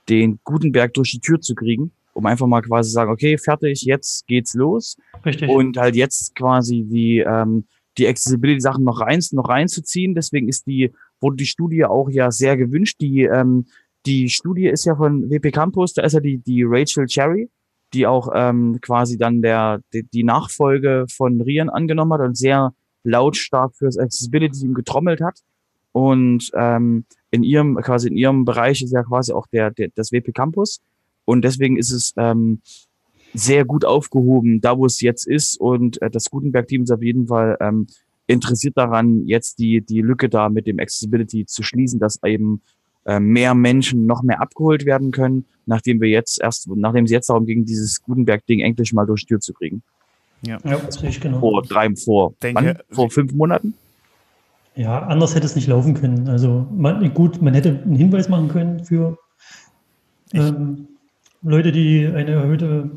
den 0.09 0.39
Gutenberg 0.43 0.93
durch 0.93 1.11
die 1.11 1.19
Tür 1.19 1.39
zu 1.39 1.55
kriegen, 1.55 1.91
um 2.13 2.25
einfach 2.25 2.47
mal 2.47 2.61
quasi 2.61 2.89
zu 2.89 2.93
sagen, 2.93 3.11
okay, 3.11 3.37
fertig, 3.37 3.81
jetzt 3.83 4.27
geht's 4.27 4.53
los. 4.53 4.97
Richtig. 5.25 5.49
Und 5.49 5.77
halt 5.77 5.95
jetzt 5.95 6.35
quasi 6.35 6.83
die, 6.83 7.19
ähm, 7.19 7.65
die 7.97 8.07
Accessibility-Sachen 8.07 8.83
noch 8.83 9.01
rein, 9.01 9.21
noch 9.31 9.49
reinzuziehen. 9.49 10.13
Deswegen 10.13 10.47
ist 10.47 10.67
die, 10.67 10.91
wurde 11.21 11.37
die 11.37 11.45
Studie 11.45 11.85
auch 11.85 12.09
ja 12.09 12.31
sehr 12.31 12.57
gewünscht. 12.57 12.97
Die, 13.01 13.23
ähm, 13.23 13.65
die 14.05 14.29
Studie 14.29 14.67
ist 14.67 14.85
ja 14.85 14.95
von 14.95 15.29
WP 15.29 15.51
Campus, 15.51 15.93
da 15.93 16.03
ist 16.03 16.13
ja 16.13 16.19
die, 16.19 16.37
die 16.37 16.63
Rachel 16.63 17.05
Cherry, 17.07 17.49
die 17.93 18.07
auch 18.07 18.29
ähm, 18.33 18.79
quasi 18.81 19.17
dann 19.17 19.41
der, 19.41 19.81
die, 19.93 20.03
die 20.03 20.23
Nachfolge 20.23 21.05
von 21.09 21.41
Rian 21.41 21.69
angenommen 21.69 22.13
hat 22.13 22.21
und 22.21 22.37
sehr 22.37 22.73
lautstark 23.03 23.75
fürs 23.75 23.97
Accessibility 23.97 24.59
Team 24.59 24.73
getrommelt 24.73 25.21
hat. 25.21 25.39
Und 25.91 26.51
ähm, 26.53 27.05
in 27.31 27.43
ihrem, 27.43 27.75
quasi 27.77 28.09
in 28.09 28.17
ihrem 28.17 28.45
Bereich 28.45 28.81
ist 28.81 28.91
ja 28.91 29.03
quasi 29.03 29.31
auch 29.31 29.47
der, 29.47 29.71
der 29.71 29.89
das 29.95 30.11
WP 30.11 30.33
Campus. 30.33 30.79
Und 31.25 31.43
deswegen 31.43 31.77
ist 31.77 31.91
es 31.91 32.13
ähm, 32.17 32.61
sehr 33.33 33.65
gut 33.65 33.83
aufgehoben, 33.83 34.61
da 34.61 34.77
wo 34.77 34.85
es 34.85 35.01
jetzt 35.01 35.27
ist. 35.27 35.59
Und 35.59 36.01
äh, 36.01 36.09
das 36.09 36.29
Gutenberg-Team 36.29 36.83
ist 36.83 36.91
auf 36.91 37.01
jeden 37.01 37.27
Fall 37.27 37.57
ähm, 37.59 37.87
interessiert 38.27 38.77
daran, 38.77 39.25
jetzt 39.25 39.59
die, 39.59 39.81
die 39.81 40.01
Lücke 40.01 40.29
da 40.29 40.49
mit 40.49 40.67
dem 40.67 40.79
Accessibility 40.79 41.45
zu 41.45 41.63
schließen, 41.63 41.99
dass 41.99 42.21
eben 42.23 42.61
äh, 43.05 43.19
mehr 43.19 43.55
Menschen 43.55 44.05
noch 44.05 44.21
mehr 44.21 44.41
abgeholt 44.41 44.85
werden 44.85 45.11
können, 45.11 45.45
nachdem 45.65 46.01
wir 46.01 46.09
jetzt 46.09 46.41
erst, 46.41 46.67
nachdem 46.67 47.05
es 47.05 47.11
jetzt 47.11 47.29
darum 47.29 47.45
ging, 47.45 47.65
dieses 47.65 48.03
Gutenberg-Ding 48.03 48.59
endlich 48.59 48.93
mal 48.93 49.05
durch 49.05 49.21
die 49.21 49.27
Tür 49.27 49.39
zu 49.39 49.53
kriegen. 49.53 49.81
Ja, 50.45 50.59
ja 50.63 50.77
das 50.77 51.01
ich 51.01 51.19
genau. 51.19 51.39
Vor 51.39 51.63
drei, 51.63 51.95
vor, 51.95 52.33
Denke, 52.43 52.65
wann? 52.65 52.95
vor 52.95 53.09
fünf 53.09 53.33
Monaten? 53.33 53.73
Ja, 54.75 54.99
anders 55.07 55.33
hätte 55.33 55.45
es 55.45 55.55
nicht 55.55 55.67
laufen 55.67 55.95
können. 55.95 56.27
Also 56.27 56.67
man, 56.71 57.13
gut, 57.13 57.41
man 57.41 57.53
hätte 57.53 57.69
einen 57.69 57.95
Hinweis 57.95 58.29
machen 58.29 58.49
können 58.49 58.83
für 58.83 59.17
ähm, 60.33 60.87
Leute, 61.41 61.71
die 61.71 62.05
eine 62.05 62.31
erhöhte 62.31 62.91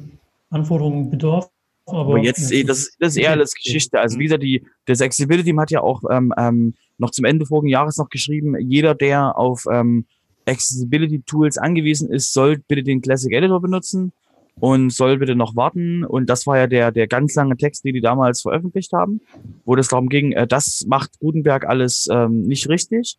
Anforderung 0.51 1.11
bedarf. 1.11 1.49
Aber, 1.91 2.01
aber 2.01 2.19
jetzt, 2.19 2.51
ja, 2.51 2.63
das, 2.65 2.91
das 2.99 3.17
ist 3.17 3.17
eher 3.17 3.33
alles 3.33 3.55
Geschichte. 3.55 4.01
Also 4.01 4.19
wie 4.19 4.25
gesagt, 4.25 4.43
die, 4.43 4.65
das 4.87 5.01
Accessibility 5.01 5.51
Team 5.51 5.61
hat 5.61 5.71
ja 5.71 5.81
auch 5.81 6.03
ähm, 6.11 6.33
ähm, 6.37 6.75
noch 6.99 7.11
zum 7.11 7.25
Ende 7.25 7.47
vorigen 7.47 7.69
Jahres 7.69 7.97
noch 7.97 8.09
geschrieben, 8.09 8.57
jeder, 8.59 8.95
der 8.95 9.37
auf 9.39 9.65
ähm, 9.71 10.05
Accessibility 10.47 11.23
Tools 11.27 11.59
angewiesen 11.59 12.11
ist, 12.11 12.33
soll 12.33 12.59
bitte 12.67 12.83
den 12.83 13.01
Classic 13.01 13.33
Editor 13.33 13.61
benutzen 13.61 14.13
und 14.59 14.93
soll 14.93 15.19
bitte 15.19 15.35
noch 15.35 15.57
warten. 15.57 16.05
Und 16.05 16.29
das 16.29 16.47
war 16.47 16.59
ja 16.59 16.67
der, 16.67 16.93
der 16.93 17.07
ganz 17.07 17.35
lange 17.35 17.57
Text, 17.57 17.85
den 17.85 17.95
die 17.95 18.01
damals 18.01 18.43
veröffentlicht 18.43 18.93
haben, 18.93 19.21
wo 19.65 19.77
das 19.77 19.89
darum 19.89 20.09
ging, 20.09 20.33
äh, 20.33 20.47
das 20.47 20.85
macht 20.87 21.19
Gutenberg 21.21 21.67
alles 21.67 22.09
ähm, 22.11 22.43
nicht 22.43 22.69
richtig. 22.69 23.17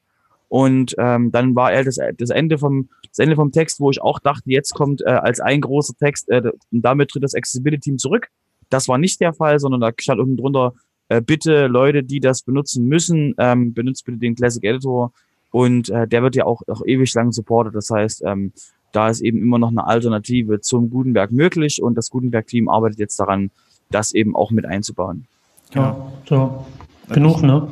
Und 0.47 0.95
ähm, 0.97 1.31
dann 1.31 1.55
war 1.55 1.71
er 1.71 1.85
das, 1.85 1.97
das 2.17 2.29
Ende 2.29 2.57
vom 2.57 2.89
das 3.11 3.19
Ende 3.19 3.35
vom 3.35 3.51
Text, 3.51 3.79
wo 3.79 3.89
ich 3.91 4.01
auch 4.01 4.19
dachte, 4.19 4.49
jetzt 4.49 4.73
kommt 4.73 5.01
äh, 5.01 5.09
als 5.09 5.39
ein 5.39 5.61
großer 5.61 5.93
Text, 5.99 6.29
äh, 6.29 6.41
und 6.71 6.81
damit 6.81 7.09
tritt 7.09 7.23
das 7.23 7.35
Accessibility 7.35 7.81
Team 7.81 7.97
zurück. 7.97 8.29
Das 8.71 8.87
war 8.87 8.97
nicht 8.97 9.21
der 9.21 9.33
Fall, 9.33 9.59
sondern 9.59 9.81
da 9.81 9.91
stand 9.95 10.19
unten 10.19 10.37
drunter, 10.37 10.73
äh, 11.09 11.21
bitte 11.21 11.67
Leute, 11.67 12.03
die 12.03 12.19
das 12.19 12.41
benutzen 12.41 12.87
müssen, 12.87 13.35
ähm, 13.37 13.73
benutzt 13.73 14.05
bitte 14.05 14.17
den 14.17 14.33
Classic 14.33 14.63
Editor 14.63 15.11
und 15.51 15.89
äh, 15.89 16.07
der 16.07 16.23
wird 16.23 16.35
ja 16.35 16.45
auch, 16.45 16.61
auch 16.67 16.81
ewig 16.85 17.13
lang 17.13 17.31
supportet. 17.31 17.75
Das 17.75 17.89
heißt, 17.89 18.23
ähm, 18.25 18.53
da 18.93 19.09
ist 19.09 19.21
eben 19.21 19.41
immer 19.41 19.59
noch 19.59 19.69
eine 19.69 19.85
Alternative 19.85 20.61
zum 20.61 20.89
Gutenberg 20.89 21.31
möglich 21.31 21.83
und 21.83 21.95
das 21.95 22.09
Gutenberg-Team 22.09 22.69
arbeitet 22.69 22.99
jetzt 22.99 23.19
daran, 23.19 23.51
das 23.89 24.13
eben 24.13 24.35
auch 24.35 24.51
mit 24.51 24.65
einzubauen. 24.65 25.27
Ja, 25.73 26.11
so. 26.27 26.65
Genug, 27.09 27.43
ne? 27.43 27.67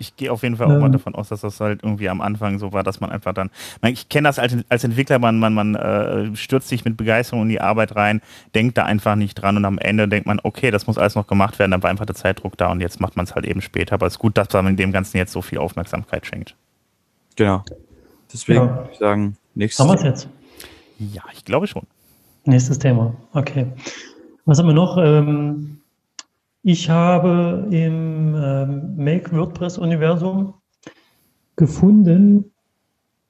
Ich 0.00 0.16
gehe 0.16 0.32
auf 0.32 0.42
jeden 0.42 0.56
Fall 0.56 0.66
auch 0.66 0.72
ähm. 0.72 0.80
mal 0.80 0.90
davon 0.90 1.14
aus, 1.14 1.28
dass 1.28 1.42
das 1.42 1.60
halt 1.60 1.82
irgendwie 1.82 2.08
am 2.08 2.22
Anfang 2.22 2.58
so 2.58 2.72
war, 2.72 2.82
dass 2.82 3.00
man 3.00 3.10
einfach 3.10 3.34
dann, 3.34 3.50
ich 3.82 4.08
kenne 4.08 4.28
das 4.28 4.38
als, 4.38 4.56
als 4.70 4.82
Entwickler, 4.82 5.18
man, 5.18 5.38
man, 5.38 5.52
man 5.52 5.74
äh, 5.74 6.34
stürzt 6.34 6.68
sich 6.68 6.86
mit 6.86 6.96
Begeisterung 6.96 7.42
in 7.42 7.48
die 7.50 7.60
Arbeit 7.60 7.94
rein, 7.94 8.22
denkt 8.54 8.78
da 8.78 8.84
einfach 8.84 9.14
nicht 9.14 9.34
dran 9.34 9.58
und 9.58 9.64
am 9.66 9.78
Ende 9.78 10.08
denkt 10.08 10.26
man, 10.26 10.40
okay, 10.42 10.70
das 10.70 10.86
muss 10.86 10.96
alles 10.96 11.14
noch 11.16 11.26
gemacht 11.26 11.58
werden, 11.58 11.70
dann 11.70 11.82
war 11.82 11.90
einfach 11.90 12.06
der 12.06 12.16
Zeitdruck 12.16 12.56
da 12.56 12.72
und 12.72 12.80
jetzt 12.80 12.98
macht 13.00 13.16
man 13.16 13.24
es 13.24 13.34
halt 13.34 13.44
eben 13.44 13.60
später. 13.60 13.94
Aber 13.94 14.06
es 14.06 14.14
ist 14.14 14.18
gut, 14.18 14.38
dass 14.38 14.48
man 14.52 14.76
dem 14.76 14.90
Ganzen 14.90 15.18
jetzt 15.18 15.32
so 15.32 15.42
viel 15.42 15.58
Aufmerksamkeit 15.58 16.24
schenkt. 16.24 16.56
Genau. 17.36 17.62
Deswegen 18.32 18.60
ja. 18.60 18.76
würde 18.76 18.88
ich 18.92 18.98
sagen, 18.98 19.36
nächstes 19.54 19.86
Haben 19.86 19.92
wir 19.92 19.98
es 19.98 20.02
jetzt? 20.02 20.28
Ja, 20.98 21.22
ich 21.32 21.44
glaube 21.44 21.66
schon. 21.66 21.82
Nächstes 22.44 22.78
Thema. 22.78 23.14
Okay. 23.32 23.66
Was 24.46 24.58
haben 24.58 24.66
wir 24.66 24.74
noch? 24.74 24.96
Ähm, 24.98 25.79
ich 26.62 26.90
habe 26.90 27.66
im 27.70 28.34
ähm, 28.36 28.96
Make 28.96 29.32
WordPress 29.32 29.78
Universum 29.78 30.54
gefunden, 31.56 32.52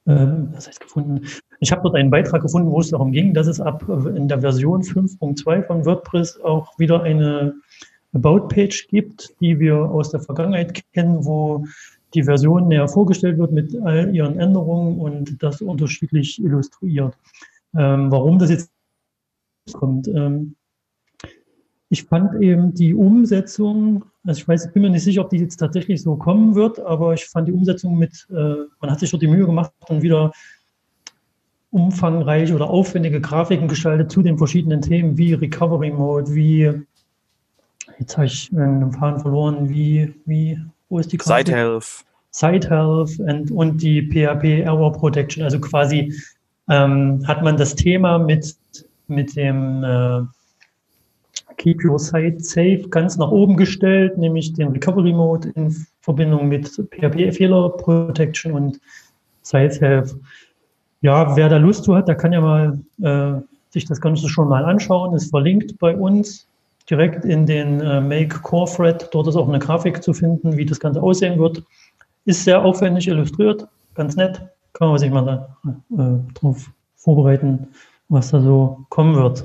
ähm, 0.07 0.49
was 0.53 0.67
heißt 0.67 0.81
gefunden? 0.81 1.27
Ich 1.61 1.71
habe 1.73 1.83
dort 1.83 1.95
einen 1.95 2.11
Beitrag 2.11 2.43
gefunden, 2.43 2.71
wo 2.71 2.81
es 2.81 2.91
darum 2.91 3.13
ging, 3.13 3.35
dass 3.35 3.47
es 3.47 3.61
ab 3.61 3.85
in 3.89 4.29
der 4.29 4.41
Version 4.41 4.83
5.2 4.83 5.67
von 5.67 5.85
WordPress 5.85 6.41
auch 6.41 6.79
wieder 6.79 7.03
eine 7.03 7.55
About-Page 8.13 8.89
gibt, 8.89 9.35
die 9.41 9.59
wir 9.61 9.77
aus 9.77 10.11
der 10.11 10.21
Vergangenheit 10.21 10.83
kennen, 10.93 11.25
wo 11.25 11.65
die 12.15 12.25
Version 12.25 12.69
näher 12.69 12.89
vorgestellt 12.89 13.39
wird 13.39 13.53
mit 13.53 13.77
all 13.83 14.15
ihren 14.15 14.39
Änderungen 14.39 14.99
und 14.99 15.43
das 15.43 15.61
unterschiedlich 15.61 16.43
illustriert. 16.43 17.17
Ähm, 17.77 18.11
warum 18.11 18.39
das 18.39 18.51
jetzt 18.51 18.73
kommt. 19.73 20.09
Ähm, 20.09 20.57
ich 21.93 22.05
fand 22.05 22.41
eben 22.41 22.73
die 22.73 22.95
Umsetzung, 22.95 24.05
also 24.25 24.41
ich 24.41 24.47
weiß, 24.47 24.67
ich 24.67 24.73
bin 24.73 24.83
mir 24.83 24.91
nicht 24.91 25.03
sicher, 25.03 25.23
ob 25.23 25.31
die 25.31 25.39
jetzt 25.39 25.57
tatsächlich 25.57 26.01
so 26.01 26.15
kommen 26.15 26.55
wird, 26.55 26.79
aber 26.79 27.15
ich 27.15 27.25
fand 27.27 27.49
die 27.49 27.53
Umsetzung 27.53 27.99
mit, 27.99 28.29
äh, 28.31 28.55
man 28.81 28.91
hat 28.91 29.01
sich 29.01 29.11
dort 29.11 29.23
die 29.23 29.27
Mühe 29.27 29.45
gemacht 29.45 29.73
und 29.89 30.01
wieder 30.01 30.31
umfangreich 31.73 32.53
oder 32.53 32.71
aufwendige 32.71 33.21
Grafiken 33.21 33.67
gestaltet 33.67 34.11
zu 34.11 34.23
den 34.23 34.39
verschiedenen 34.39 34.81
Themen 34.81 35.19
wie 35.19 35.35
Recovery 35.35 35.91
Mode, 35.91 36.33
wie, 36.33 36.73
jetzt 37.99 38.17
habe 38.17 38.27
ich 38.27 38.51
einen 38.53 38.93
Faden 38.93 39.19
verloren, 39.19 39.69
wie, 39.69 40.15
wie, 40.27 40.61
wo 40.89 41.01
ist 41.01 41.13
die 41.13 41.17
Grafik? 41.17 41.49
Site 41.49 41.57
Health. 41.57 42.05
Site 42.31 42.71
Health 42.71 43.19
und, 43.19 43.51
und 43.51 43.83
die 43.83 44.03
PHP 44.03 44.63
Error 44.63 44.93
Protection. 44.93 45.43
Also 45.43 45.61
quasi 45.61 46.15
ähm, 46.69 47.25
hat 47.27 47.43
man 47.43 47.57
das 47.57 47.75
Thema 47.75 48.19
mit, 48.19 48.55
mit 49.09 49.35
dem 49.35 49.83
äh, 49.83 50.23
Keep 51.57 51.85
Your 51.85 51.99
Site 51.99 52.41
Safe 52.41 52.89
ganz 52.89 53.17
nach 53.17 53.31
oben 53.31 53.57
gestellt, 53.57 54.17
nämlich 54.17 54.53
den 54.55 54.69
Recovery 54.69 55.13
Mode 55.13 55.51
in 55.55 55.75
Verbindung 56.01 56.49
mit 56.49 56.69
PHP 56.69 57.33
Fehler 57.33 57.69
Protection 57.71 58.53
und 58.53 58.81
Site 59.43 59.81
Health. 59.81 60.17
Ja, 61.03 61.37
wer 61.37 61.49
da 61.49 61.57
Lust 61.57 61.85
zu 61.85 61.95
hat, 61.95 62.09
der 62.09 62.15
kann 62.15 62.33
ja 62.33 62.41
mal 62.41 62.79
äh, 63.03 63.41
sich 63.71 63.85
das 63.87 64.01
Ganze 64.01 64.29
schon 64.29 64.49
mal 64.49 64.65
anschauen. 64.65 65.15
Ist 65.15 65.31
verlinkt 65.31 65.79
bei 65.79 65.97
uns 65.97 66.47
direkt 66.91 67.25
in 67.25 67.47
den 67.47 67.81
äh, 67.81 68.01
Make 68.01 68.41
Core 68.41 68.71
Thread. 68.71 69.09
Dort 69.13 69.29
ist 69.29 69.37
auch 69.37 69.49
eine 69.49 69.59
Grafik 69.59 70.03
zu 70.03 70.13
finden, 70.13 70.57
wie 70.57 70.67
das 70.67 70.81
Ganze 70.81 71.03
aussehen 71.03 71.39
wird. 71.39 71.63
Ist 72.25 72.45
sehr 72.45 72.63
aufwendig 72.63 73.09
illustriert, 73.09 73.67
ganz 73.95 74.17
nett. 74.17 74.43
Kann 74.73 74.89
man 74.89 74.99
sich 74.99 75.11
mal 75.11 75.25
da, 75.25 75.57
äh, 75.97 76.35
drauf 76.35 76.71
vorbereiten, 76.97 77.69
was 78.09 78.31
da 78.31 78.41
so 78.41 78.85
kommen 78.89 79.15
wird. 79.15 79.45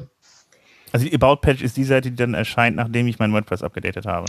Also 0.96 1.10
die 1.10 1.14
About 1.14 1.42
Page 1.42 1.62
ist 1.62 1.76
die 1.76 1.84
Seite, 1.84 2.10
die 2.10 2.16
dann 2.16 2.36
erscheint, 2.36 2.78
nachdem 2.78 3.06
ich 3.08 3.20
mein 3.20 3.34
WordPress 3.34 3.64
abgedatet 3.64 4.06
habe. 4.06 4.28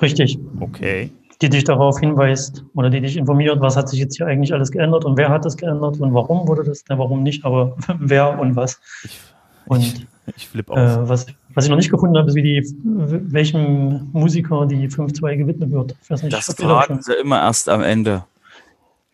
Richtig. 0.00 0.38
Okay. 0.60 1.10
Die 1.42 1.48
dich 1.48 1.64
darauf 1.64 1.98
hinweist 1.98 2.62
oder 2.76 2.90
die 2.90 3.00
dich 3.00 3.16
informiert, 3.16 3.60
was 3.60 3.76
hat 3.76 3.88
sich 3.88 3.98
jetzt 3.98 4.16
hier 4.16 4.28
eigentlich 4.28 4.54
alles 4.54 4.70
geändert 4.70 5.04
und 5.04 5.16
wer 5.16 5.30
hat 5.30 5.44
das 5.44 5.56
geändert 5.56 5.98
und 5.98 6.14
warum 6.14 6.46
wurde 6.46 6.62
das, 6.62 6.84
na, 6.88 6.96
warum 6.96 7.24
nicht, 7.24 7.44
aber 7.44 7.76
wer 7.98 8.38
und 8.38 8.54
was. 8.54 8.80
Ich, 9.02 9.18
und 9.66 9.80
ich, 9.80 10.06
ich 10.36 10.46
flippe 10.46 10.74
aus. 10.74 10.78
Äh, 10.78 11.08
was, 11.08 11.26
was 11.54 11.64
ich 11.64 11.70
noch 11.70 11.76
nicht 11.76 11.90
gefunden 11.90 12.16
habe, 12.16 12.28
ist, 12.28 12.36
wie 12.36 12.42
die, 12.42 12.72
welchem 12.84 14.08
Musiker 14.12 14.64
die 14.66 14.88
5.2 14.88 15.38
gewidmet 15.38 15.72
wird. 15.72 15.96
Nicht, 16.08 16.32
das 16.32 16.54
fragen 16.54 17.02
sie 17.02 17.14
immer 17.14 17.40
erst 17.40 17.68
am 17.68 17.82
Ende. 17.82 18.22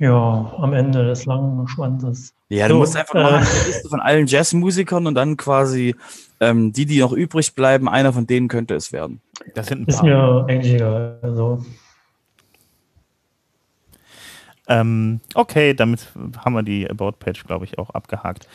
Ja, 0.02 0.52
am 0.58 0.72
Ende 0.72 1.04
des 1.06 1.26
langen 1.26 1.68
Schwanzes. 1.68 2.34
Ja, 2.48 2.66
du 2.66 2.74
so, 2.74 2.80
musst 2.80 2.96
einfach 2.96 3.14
äh, 3.14 3.22
mal 3.22 3.34
eine 3.34 3.46
Liste 3.68 3.88
von 3.88 4.00
allen 4.00 4.26
Jazzmusikern 4.26 5.06
und 5.06 5.14
dann 5.14 5.36
quasi 5.36 5.94
ähm, 6.40 6.72
die, 6.72 6.86
die 6.86 6.98
noch 6.98 7.12
übrig 7.12 7.54
bleiben, 7.54 7.88
einer 7.88 8.12
von 8.12 8.26
denen 8.26 8.48
könnte 8.48 8.74
es 8.74 8.92
werden. 8.92 9.20
Das 9.54 9.68
sind 9.68 9.82
ein 9.82 9.86
paar. 9.86 9.94
Ist 9.94 10.02
mir 10.02 10.44
eigentlich 10.48 10.74
egal. 10.74 11.20
Also. 11.22 11.64
Ähm, 14.66 15.20
okay, 15.34 15.72
damit 15.72 16.08
haben 16.36 16.54
wir 16.54 16.64
die 16.64 16.90
About-Page, 16.90 17.44
glaube 17.44 17.64
ich, 17.64 17.78
auch 17.78 17.90
abgehakt. 17.90 18.48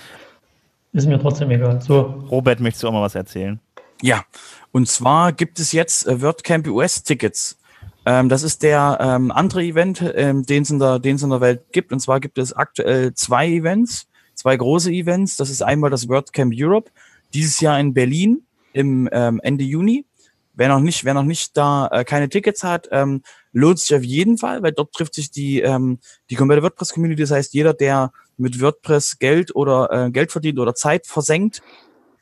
Ist 0.92 1.08
mir 1.08 1.18
trotzdem 1.18 1.50
egal. 1.52 1.82
So. 1.82 2.26
Robert, 2.30 2.60
möchtest 2.60 2.84
du 2.84 2.90
auch 2.90 2.92
mal 2.92 3.04
was 3.04 3.16
erzählen? 3.16 3.62
Ja, 4.02 4.26
und 4.74 4.90
zwar 4.90 5.32
gibt 5.32 5.62
es 5.62 5.72
jetzt 5.72 6.08
äh, 6.08 6.22
WordCamp 6.22 6.68
US-Tickets. 6.68 7.58
Ähm, 8.08 8.30
das 8.30 8.42
ist 8.42 8.64
der 8.64 9.00
ähm, 9.02 9.32
andere 9.32 9.64
Event, 9.64 10.02
ähm, 10.16 10.46
den 10.46 10.64
es 10.64 10.70
in, 10.70 10.80
der, 10.80 11.02
in 11.04 11.18
der 11.18 11.42
Welt 11.42 11.74
gibt. 11.74 11.92
Und 11.92 12.00
zwar 12.00 12.22
gibt 12.22 12.38
es 12.38 12.54
aktuell 12.54 13.14
zwei 13.14 13.50
Events, 13.50 14.08
zwei 14.34 14.56
große 14.56 14.92
Events. 14.92 15.36
Das 15.36 15.50
ist 15.50 15.62
einmal 15.62 15.90
das 15.90 16.08
WordCamp 16.08 16.54
Europe, 16.56 16.90
dieses 17.34 17.60
Jahr 17.60 17.78
in 17.78 17.94
Berlin 17.94 18.44
im 18.72 19.10
ähm, 19.12 19.42
Ende 19.44 19.66
Juni. 19.66 20.06
Wer 20.54 20.70
noch 20.70 20.80
nicht, 20.80 21.04
wer 21.04 21.16
noch 21.16 21.24
nicht 21.26 21.58
da 21.58 21.90
äh, 21.92 22.06
keine 22.06 22.30
Tickets 22.30 22.64
hat, 22.64 22.88
ähm, 22.92 23.24
lohnt 23.52 23.80
sich 23.80 23.94
auf 23.94 24.04
jeden 24.06 24.38
Fall, 24.38 24.64
weil 24.64 24.72
dort 24.72 24.94
trifft 24.94 25.14
sich 25.14 25.30
die 25.30 25.60
ähm, 25.60 26.00
die 26.30 26.36
komplette 26.36 26.64
WordPress 26.64 26.94
Community. 26.94 27.24
Das 27.24 27.32
heißt, 27.32 27.54
jeder, 27.54 27.74
der 27.74 28.14
mit 28.38 28.62
WordPress 28.62 29.20
Geld 29.20 29.54
oder 29.54 29.92
äh, 29.92 30.12
Geld 30.12 30.32
verdient 30.32 30.60
oder 30.60 30.76
Zeit 30.76 31.08
versenkt, 31.08 31.62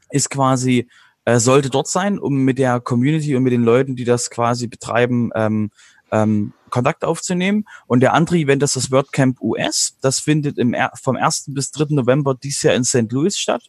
ist 0.09 0.31
quasi 0.31 0.87
äh, 1.25 1.39
sollte 1.39 1.69
dort 1.69 1.87
sein, 1.87 2.19
um 2.19 2.43
mit 2.43 2.57
der 2.57 2.79
Community 2.79 3.35
und 3.35 3.43
mit 3.43 3.53
den 3.53 3.63
Leuten, 3.63 3.95
die 3.95 4.05
das 4.05 4.29
quasi 4.29 4.67
betreiben, 4.67 5.31
ähm, 5.35 5.71
ähm, 6.11 6.53
Kontakt 6.69 7.03
aufzunehmen. 7.03 7.65
Und 7.87 8.01
der 8.01 8.13
andere 8.13 8.37
Event 8.37 8.63
ist 8.63 8.75
das 8.75 8.91
WordCamp 8.91 9.41
US. 9.41 9.97
Das 10.01 10.19
findet 10.19 10.57
im, 10.57 10.75
vom 11.01 11.15
1. 11.15 11.45
bis 11.47 11.71
3. 11.71 11.87
November 11.89 12.35
dieses 12.35 12.63
Jahr 12.63 12.75
in 12.75 12.83
St. 12.83 13.11
Louis 13.11 13.37
statt. 13.37 13.63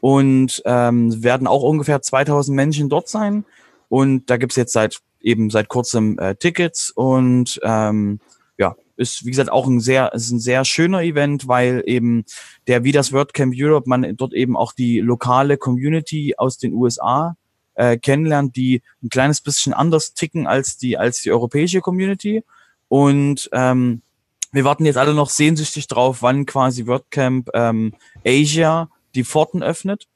Und 0.00 0.62
ähm, 0.64 1.22
werden 1.22 1.46
auch 1.46 1.62
ungefähr 1.62 2.00
2000 2.00 2.54
Menschen 2.54 2.88
dort 2.88 3.08
sein. 3.08 3.44
Und 3.88 4.30
da 4.30 4.36
gibt's 4.36 4.56
jetzt 4.56 4.72
seit 4.72 5.00
eben 5.20 5.50
seit 5.50 5.68
kurzem 5.68 6.18
äh, 6.18 6.36
Tickets 6.36 6.90
und 6.90 7.58
ähm, 7.64 8.20
ist, 8.96 9.24
wie 9.24 9.30
gesagt, 9.30 9.50
auch 9.50 9.66
ein 9.66 9.80
sehr, 9.80 10.12
ist 10.14 10.30
ein 10.30 10.40
sehr 10.40 10.64
schöner 10.64 11.02
Event, 11.02 11.48
weil 11.48 11.82
eben 11.86 12.24
der, 12.66 12.84
wie 12.84 12.92
das 12.92 13.12
WordCamp 13.12 13.54
Europe, 13.56 13.88
man 13.88 14.16
dort 14.16 14.34
eben 14.34 14.56
auch 14.56 14.72
die 14.72 15.00
lokale 15.00 15.56
Community 15.56 16.34
aus 16.36 16.58
den 16.58 16.74
USA 16.74 17.36
äh, 17.74 17.98
kennenlernt, 17.98 18.56
die 18.56 18.82
ein 19.02 19.08
kleines 19.08 19.40
bisschen 19.40 19.72
anders 19.72 20.14
ticken 20.14 20.46
als 20.46 20.78
die, 20.78 20.96
als 20.96 21.20
die 21.20 21.30
europäische 21.30 21.80
Community. 21.80 22.42
Und 22.88 23.48
ähm, 23.52 24.02
wir 24.52 24.64
warten 24.64 24.86
jetzt 24.86 24.96
alle 24.96 25.14
noch 25.14 25.30
sehnsüchtig 25.30 25.86
drauf, 25.86 26.22
wann 26.22 26.46
quasi 26.46 26.86
WordCamp 26.86 27.50
ähm, 27.54 27.94
Asia 28.24 28.88
die 29.14 29.24
Pforten 29.24 29.62
öffnet. 29.62 30.06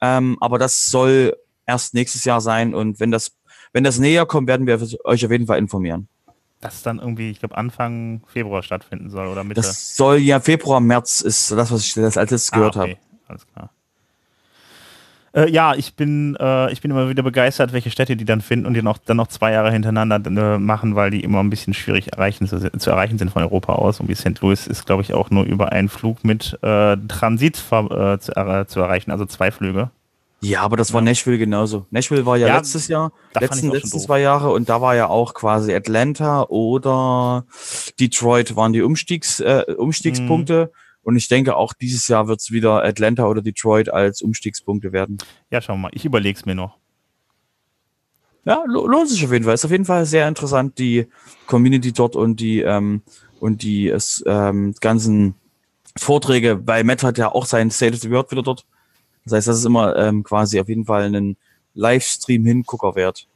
Ähm, 0.00 0.36
aber 0.40 0.58
das 0.58 0.86
soll 0.86 1.36
erst 1.66 1.94
nächstes 1.94 2.24
Jahr 2.24 2.40
sein 2.40 2.74
und 2.74 3.00
wenn 3.00 3.10
das, 3.10 3.32
wenn 3.72 3.84
das 3.84 3.98
näher 3.98 4.24
kommt, 4.24 4.48
werden 4.48 4.66
wir 4.66 4.80
euch 5.04 5.24
auf 5.24 5.30
jeden 5.30 5.46
Fall 5.46 5.58
informieren 5.58 6.08
das 6.60 6.82
dann 6.82 6.98
irgendwie, 6.98 7.30
ich 7.30 7.40
glaube, 7.40 7.56
Anfang 7.56 8.22
Februar 8.26 8.62
stattfinden 8.62 9.10
soll 9.10 9.28
oder 9.28 9.44
Mitte. 9.44 9.60
Das 9.60 9.96
soll 9.96 10.18
ja 10.18 10.40
Februar, 10.40 10.80
März 10.80 11.20
ist 11.20 11.50
das, 11.52 11.70
was 11.70 11.84
ich 11.84 11.94
das 11.94 12.16
als 12.16 12.30
letztes 12.30 12.52
ah, 12.52 12.56
gehört 12.56 12.76
okay. 12.76 12.90
habe. 12.90 12.98
Alles 13.28 13.46
klar. 13.46 13.70
Äh, 15.34 15.50
ja, 15.50 15.74
ich 15.74 15.94
bin, 15.94 16.36
äh, 16.40 16.72
ich 16.72 16.80
bin 16.80 16.90
immer 16.90 17.08
wieder 17.08 17.22
begeistert, 17.22 17.72
welche 17.72 17.90
Städte 17.90 18.16
die 18.16 18.24
dann 18.24 18.40
finden 18.40 18.66
und 18.66 18.74
die 18.74 18.82
noch, 18.82 18.98
dann 18.98 19.18
noch 19.18 19.28
zwei 19.28 19.52
Jahre 19.52 19.70
hintereinander 19.70 20.20
äh, 20.24 20.58
machen, 20.58 20.96
weil 20.96 21.10
die 21.10 21.22
immer 21.22 21.40
ein 21.40 21.50
bisschen 21.50 21.74
schwierig 21.74 22.12
erreichen, 22.12 22.48
zu, 22.48 22.58
zu, 22.72 22.90
erreichen 22.90 23.18
sind 23.18 23.30
von 23.30 23.42
Europa 23.42 23.74
aus. 23.74 24.00
Und 24.00 24.08
wie 24.08 24.14
St. 24.14 24.40
Louis 24.40 24.66
ist, 24.66 24.86
glaube 24.86 25.02
ich, 25.02 25.14
auch 25.14 25.30
nur 25.30 25.44
über 25.44 25.72
einen 25.72 25.88
Flug 25.88 26.24
mit 26.24 26.58
äh, 26.62 26.96
Transit 27.08 27.56
äh, 27.70 28.18
zu, 28.18 28.32
zu 28.66 28.80
erreichen, 28.80 29.10
also 29.10 29.26
zwei 29.26 29.50
Flüge. 29.50 29.90
Ja, 30.40 30.62
aber 30.62 30.76
das 30.76 30.92
war 30.92 31.00
Nashville 31.00 31.38
genauso. 31.38 31.86
Nashville 31.90 32.24
war 32.24 32.36
ja, 32.36 32.46
ja 32.46 32.56
letztes 32.56 32.86
Jahr, 32.86 33.12
letzten, 33.38 33.70
letzten 33.70 33.98
zwei 33.98 34.20
Jahre 34.20 34.52
und 34.52 34.68
da 34.68 34.80
war 34.80 34.94
ja 34.94 35.08
auch 35.08 35.34
quasi 35.34 35.74
Atlanta 35.74 36.44
oder 36.44 37.44
Detroit 37.98 38.54
waren 38.54 38.72
die 38.72 38.82
Umstiegs, 38.82 39.40
äh, 39.40 39.64
Umstiegspunkte. 39.76 40.70
Mhm. 40.72 40.78
Und 41.02 41.16
ich 41.16 41.28
denke, 41.28 41.56
auch 41.56 41.72
dieses 41.72 42.06
Jahr 42.06 42.28
wird 42.28 42.40
es 42.40 42.50
wieder 42.50 42.84
Atlanta 42.84 43.26
oder 43.26 43.40
Detroit 43.40 43.88
als 43.88 44.20
Umstiegspunkte 44.20 44.92
werden. 44.92 45.18
Ja, 45.50 45.60
schau 45.60 45.76
mal, 45.76 45.90
ich 45.94 46.04
überlege 46.04 46.38
es 46.38 46.44
mir 46.44 46.54
noch. 46.54 46.76
Ja, 48.44 48.62
lohnt 48.66 49.08
sich 49.08 49.24
auf 49.24 49.32
jeden 49.32 49.44
Fall. 49.44 49.54
Ist 49.54 49.64
auf 49.64 49.70
jeden 49.70 49.84
Fall 49.84 50.06
sehr 50.06 50.28
interessant, 50.28 50.78
die 50.78 51.06
Community 51.46 51.92
dort 51.92 52.14
und 52.14 52.40
die, 52.40 52.60
ähm, 52.60 53.02
und 53.40 53.62
die 53.62 53.92
ähm, 54.26 54.74
ganzen 54.80 55.34
Vorträge, 55.96 56.66
weil 56.66 56.84
Matt 56.84 57.02
hat 57.02 57.18
ja 57.18 57.32
auch 57.32 57.46
sein 57.46 57.70
State 57.70 57.94
of 57.94 58.00
the 58.00 58.10
World 58.10 58.30
wieder 58.30 58.42
dort. 58.42 58.64
Das 59.28 59.38
heißt, 59.38 59.48
das 59.48 59.58
ist 59.58 59.64
immer 59.64 59.96
ähm, 59.96 60.22
quasi 60.22 60.60
auf 60.60 60.68
jeden 60.68 60.84
Fall 60.84 61.14
ein 61.14 61.36
Livestream-Hingucker 61.74 62.94
wert. 62.94 63.26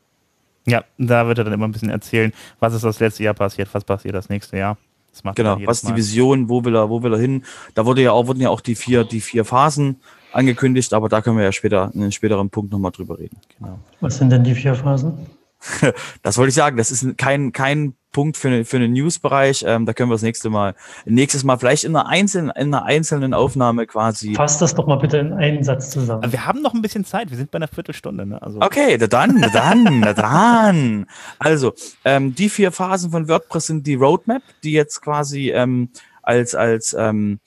Ja, 0.66 0.84
da 0.98 1.26
wird 1.26 1.38
er 1.38 1.44
dann 1.44 1.52
immer 1.52 1.66
ein 1.66 1.72
bisschen 1.72 1.90
erzählen, 1.90 2.32
was 2.60 2.74
ist 2.74 2.84
das 2.84 3.00
letzte 3.00 3.24
Jahr 3.24 3.34
passiert, 3.34 3.68
was 3.72 3.84
passiert 3.84 4.14
das 4.14 4.28
nächste 4.28 4.56
Jahr. 4.56 4.78
Das 5.12 5.34
genau, 5.34 5.58
was 5.66 5.82
ist 5.82 5.90
die 5.90 5.96
Vision, 5.96 6.48
wo 6.48 6.64
will 6.64 6.74
er, 6.74 6.88
wo 6.88 7.02
will 7.02 7.12
er 7.12 7.18
hin? 7.18 7.44
Da 7.74 7.84
wurde 7.84 8.00
ja 8.00 8.12
auch, 8.12 8.26
wurden 8.28 8.40
ja 8.40 8.48
auch 8.48 8.62
die 8.62 8.74
vier, 8.74 9.04
die 9.04 9.20
vier 9.20 9.44
Phasen 9.44 10.00
angekündigt, 10.32 10.94
aber 10.94 11.10
da 11.10 11.20
können 11.20 11.36
wir 11.36 11.44
ja 11.44 11.52
später 11.52 11.90
in 11.92 12.00
einem 12.00 12.12
späteren 12.12 12.48
Punkt 12.48 12.72
nochmal 12.72 12.92
drüber 12.92 13.18
reden. 13.18 13.36
Genau. 13.58 13.78
Was 14.00 14.16
sind 14.16 14.30
denn 14.30 14.42
die 14.42 14.54
vier 14.54 14.74
Phasen? 14.74 15.26
das 16.22 16.38
wollte 16.38 16.48
ich 16.50 16.54
sagen. 16.54 16.76
Das 16.76 16.90
ist 16.90 17.16
kein, 17.18 17.52
kein 17.52 17.94
Punkt 18.12 18.36
für, 18.36 18.48
eine, 18.48 18.64
für 18.64 18.76
einen 18.76 18.92
News-Bereich. 18.92 19.64
Ähm, 19.66 19.86
da 19.86 19.92
können 19.94 20.10
wir 20.10 20.14
das 20.14 20.22
nächste 20.22 20.50
Mal, 20.50 20.74
nächstes 21.06 21.44
Mal 21.44 21.58
vielleicht 21.58 21.84
in 21.84 21.96
einer 21.96 22.08
einzelnen, 22.08 22.50
in 22.50 22.74
einer 22.74 22.84
einzelnen 22.84 23.34
Aufnahme 23.34 23.86
quasi. 23.86 24.34
Fass 24.34 24.58
das 24.58 24.74
doch 24.74 24.86
mal 24.86 24.96
bitte 24.96 25.18
in 25.18 25.32
einen 25.32 25.64
Satz 25.64 25.90
zusammen. 25.90 26.30
Wir 26.30 26.46
haben 26.46 26.60
noch 26.62 26.74
ein 26.74 26.82
bisschen 26.82 27.04
Zeit. 27.04 27.30
Wir 27.30 27.36
sind 27.36 27.50
bei 27.50 27.56
einer 27.56 27.68
Viertelstunde. 27.68 28.26
Ne? 28.26 28.40
Also. 28.40 28.60
Okay, 28.60 28.96
na 29.00 29.06
dann, 29.06 29.40
na 29.40 29.48
dann, 29.48 30.00
na 30.00 30.12
dann. 30.12 31.06
Also, 31.38 31.72
ähm, 32.04 32.34
die 32.34 32.48
vier 32.48 32.70
Phasen 32.70 33.10
von 33.10 33.28
WordPress 33.28 33.66
sind 33.66 33.86
die 33.86 33.94
Roadmap, 33.94 34.42
die 34.62 34.72
jetzt 34.72 35.00
quasi 35.00 35.50
ähm, 35.50 35.88
als, 36.22 36.54
als, 36.54 36.94
ähm, 36.98 37.40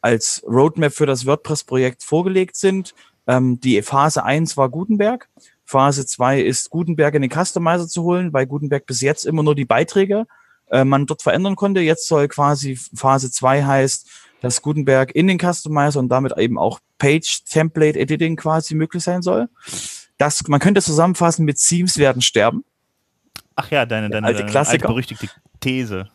als 0.00 0.42
Roadmap 0.46 0.92
für 0.92 1.06
das 1.06 1.26
WordPress-Projekt 1.26 2.04
vorgelegt 2.04 2.56
sind. 2.56 2.94
Ähm, 3.26 3.60
die 3.60 3.82
Phase 3.82 4.24
1 4.24 4.56
war 4.56 4.68
Gutenberg. 4.68 5.28
Phase 5.66 6.06
2 6.06 6.40
ist 6.40 6.70
Gutenberg 6.70 7.14
in 7.14 7.22
den 7.22 7.30
Customizer 7.30 7.88
zu 7.88 8.04
holen, 8.04 8.32
weil 8.32 8.46
Gutenberg 8.46 8.86
bis 8.86 9.00
jetzt 9.00 9.26
immer 9.26 9.42
nur 9.42 9.54
die 9.54 9.64
Beiträge 9.64 10.26
äh, 10.70 10.84
man 10.84 11.06
dort 11.06 11.22
verändern 11.22 11.56
konnte. 11.56 11.80
Jetzt 11.80 12.08
soll 12.08 12.28
quasi 12.28 12.78
Phase 12.94 13.30
2 13.30 13.64
heißt, 13.64 14.08
dass 14.40 14.62
Gutenberg 14.62 15.14
in 15.14 15.26
den 15.26 15.38
Customizer 15.38 15.98
und 15.98 16.08
damit 16.08 16.36
eben 16.38 16.58
auch 16.58 16.80
Page 16.98 17.44
Template 17.44 17.98
Editing 17.98 18.36
quasi 18.36 18.74
möglich 18.74 19.02
sein 19.02 19.22
soll. 19.22 19.48
Das, 20.18 20.46
man 20.48 20.60
könnte 20.60 20.80
zusammenfassen 20.82 21.44
mit 21.44 21.58
Themes 21.58 21.98
werden 21.98 22.22
sterben. 22.22 22.64
Ach 23.54 23.70
ja, 23.70 23.86
deine, 23.86 24.10
deine, 24.10 24.26
alte 24.26 24.46
Klassiker. 24.46 24.88
berüchtigte 24.88 25.28
These. 25.60 26.08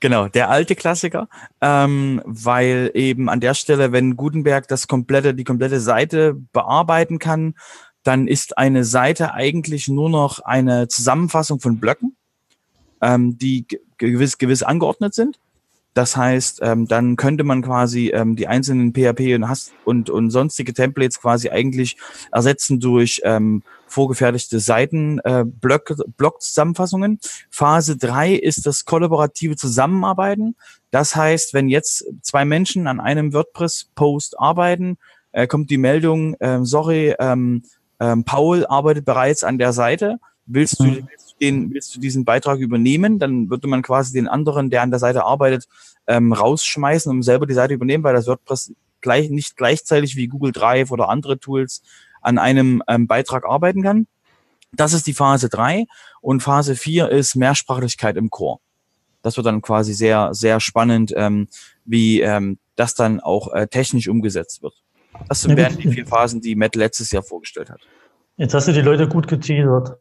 Genau, 0.00 0.28
der 0.28 0.50
alte 0.50 0.74
Klassiker, 0.74 1.28
ähm, 1.60 2.20
weil 2.24 2.90
eben 2.94 3.30
an 3.30 3.40
der 3.40 3.54
Stelle, 3.54 3.90
wenn 3.90 4.16
Gutenberg 4.16 4.68
das 4.68 4.86
komplette, 4.86 5.34
die 5.34 5.44
komplette 5.44 5.80
Seite 5.80 6.34
bearbeiten 6.52 7.18
kann, 7.18 7.54
dann 8.04 8.28
ist 8.28 8.58
eine 8.58 8.84
Seite 8.84 9.34
eigentlich 9.34 9.88
nur 9.88 10.10
noch 10.10 10.40
eine 10.40 10.88
Zusammenfassung 10.88 11.58
von 11.58 11.80
Blöcken, 11.80 12.16
ähm, 13.00 13.38
die 13.38 13.66
gewiss, 13.98 14.38
gewiss 14.38 14.62
angeordnet 14.62 15.14
sind. 15.14 15.38
Das 15.94 16.16
heißt, 16.16 16.58
ähm, 16.62 16.88
dann 16.88 17.14
könnte 17.14 17.44
man 17.44 17.62
quasi 17.62 18.08
ähm, 18.08 18.34
die 18.34 18.48
einzelnen 18.48 18.92
PHP 18.92 19.36
und, 19.36 19.48
Has 19.48 19.72
und, 19.84 20.10
und 20.10 20.30
sonstige 20.30 20.74
Templates 20.74 21.20
quasi 21.20 21.50
eigentlich 21.50 21.96
ersetzen 22.32 22.80
durch 22.80 23.20
ähm, 23.22 23.62
vorgefertigte 23.86 24.58
Seiten, 24.58 25.20
äh, 25.20 25.44
Block, 25.46 25.94
Block-Zusammenfassungen. 26.16 27.20
Phase 27.48 27.96
drei 27.96 28.34
ist 28.34 28.66
das 28.66 28.84
kollaborative 28.84 29.54
Zusammenarbeiten. 29.54 30.56
Das 30.90 31.14
heißt, 31.14 31.54
wenn 31.54 31.68
jetzt 31.68 32.04
zwei 32.22 32.44
Menschen 32.44 32.88
an 32.88 32.98
einem 32.98 33.32
WordPress-Post 33.32 34.40
arbeiten, 34.40 34.98
äh, 35.30 35.46
kommt 35.46 35.70
die 35.70 35.78
Meldung, 35.78 36.34
äh, 36.40 36.58
sorry, 36.64 37.14
ähm, 37.20 37.62
ähm, 38.00 38.24
Paul 38.24 38.66
arbeitet 38.66 39.04
bereits 39.04 39.44
an 39.44 39.58
der 39.58 39.72
Seite. 39.72 40.18
Willst 40.46 40.78
du, 40.80 40.84
mhm. 40.84 41.08
willst, 41.08 41.32
du 41.32 41.36
den, 41.40 41.72
willst 41.72 41.94
du 41.94 42.00
diesen 42.00 42.24
Beitrag 42.24 42.58
übernehmen? 42.58 43.18
Dann 43.18 43.48
würde 43.50 43.68
man 43.68 43.82
quasi 43.82 44.12
den 44.12 44.28
anderen, 44.28 44.70
der 44.70 44.82
an 44.82 44.90
der 44.90 45.00
Seite 45.00 45.24
arbeitet, 45.24 45.68
ähm, 46.06 46.32
rausschmeißen, 46.32 47.10
um 47.10 47.22
selber 47.22 47.46
die 47.46 47.54
Seite 47.54 47.74
übernehmen, 47.74 48.04
weil 48.04 48.14
das 48.14 48.26
WordPress 48.26 48.72
gleich, 49.00 49.30
nicht 49.30 49.56
gleichzeitig 49.56 50.16
wie 50.16 50.28
Google 50.28 50.52
Drive 50.52 50.90
oder 50.90 51.08
andere 51.08 51.38
Tools 51.38 51.82
an 52.20 52.38
einem 52.38 52.82
ähm, 52.88 53.06
Beitrag 53.06 53.44
arbeiten 53.46 53.82
kann. 53.82 54.06
Das 54.72 54.92
ist 54.92 55.06
die 55.06 55.14
Phase 55.14 55.48
drei 55.48 55.86
und 56.20 56.42
Phase 56.42 56.74
vier 56.74 57.08
ist 57.10 57.36
Mehrsprachlichkeit 57.36 58.16
im 58.16 58.30
Core. 58.30 58.58
Das 59.22 59.36
wird 59.36 59.46
dann 59.46 59.62
quasi 59.62 59.94
sehr, 59.94 60.34
sehr 60.34 60.60
spannend, 60.60 61.12
ähm, 61.16 61.48
wie 61.84 62.20
ähm, 62.20 62.58
das 62.76 62.94
dann 62.94 63.20
auch 63.20 63.52
äh, 63.52 63.68
technisch 63.68 64.08
umgesetzt 64.08 64.62
wird. 64.62 64.74
Das 65.28 65.44
ja, 65.44 65.56
wären 65.56 65.76
die 65.78 65.88
vier 65.88 66.06
Phasen, 66.06 66.40
die 66.40 66.54
Matt 66.54 66.76
letztes 66.76 67.10
Jahr 67.10 67.22
vorgestellt 67.22 67.70
hat. 67.70 67.80
Jetzt 68.36 68.54
hast 68.54 68.68
du 68.68 68.72
die 68.72 68.80
Leute 68.80 69.08
gut 69.08 69.28
geteasert. 69.28 69.98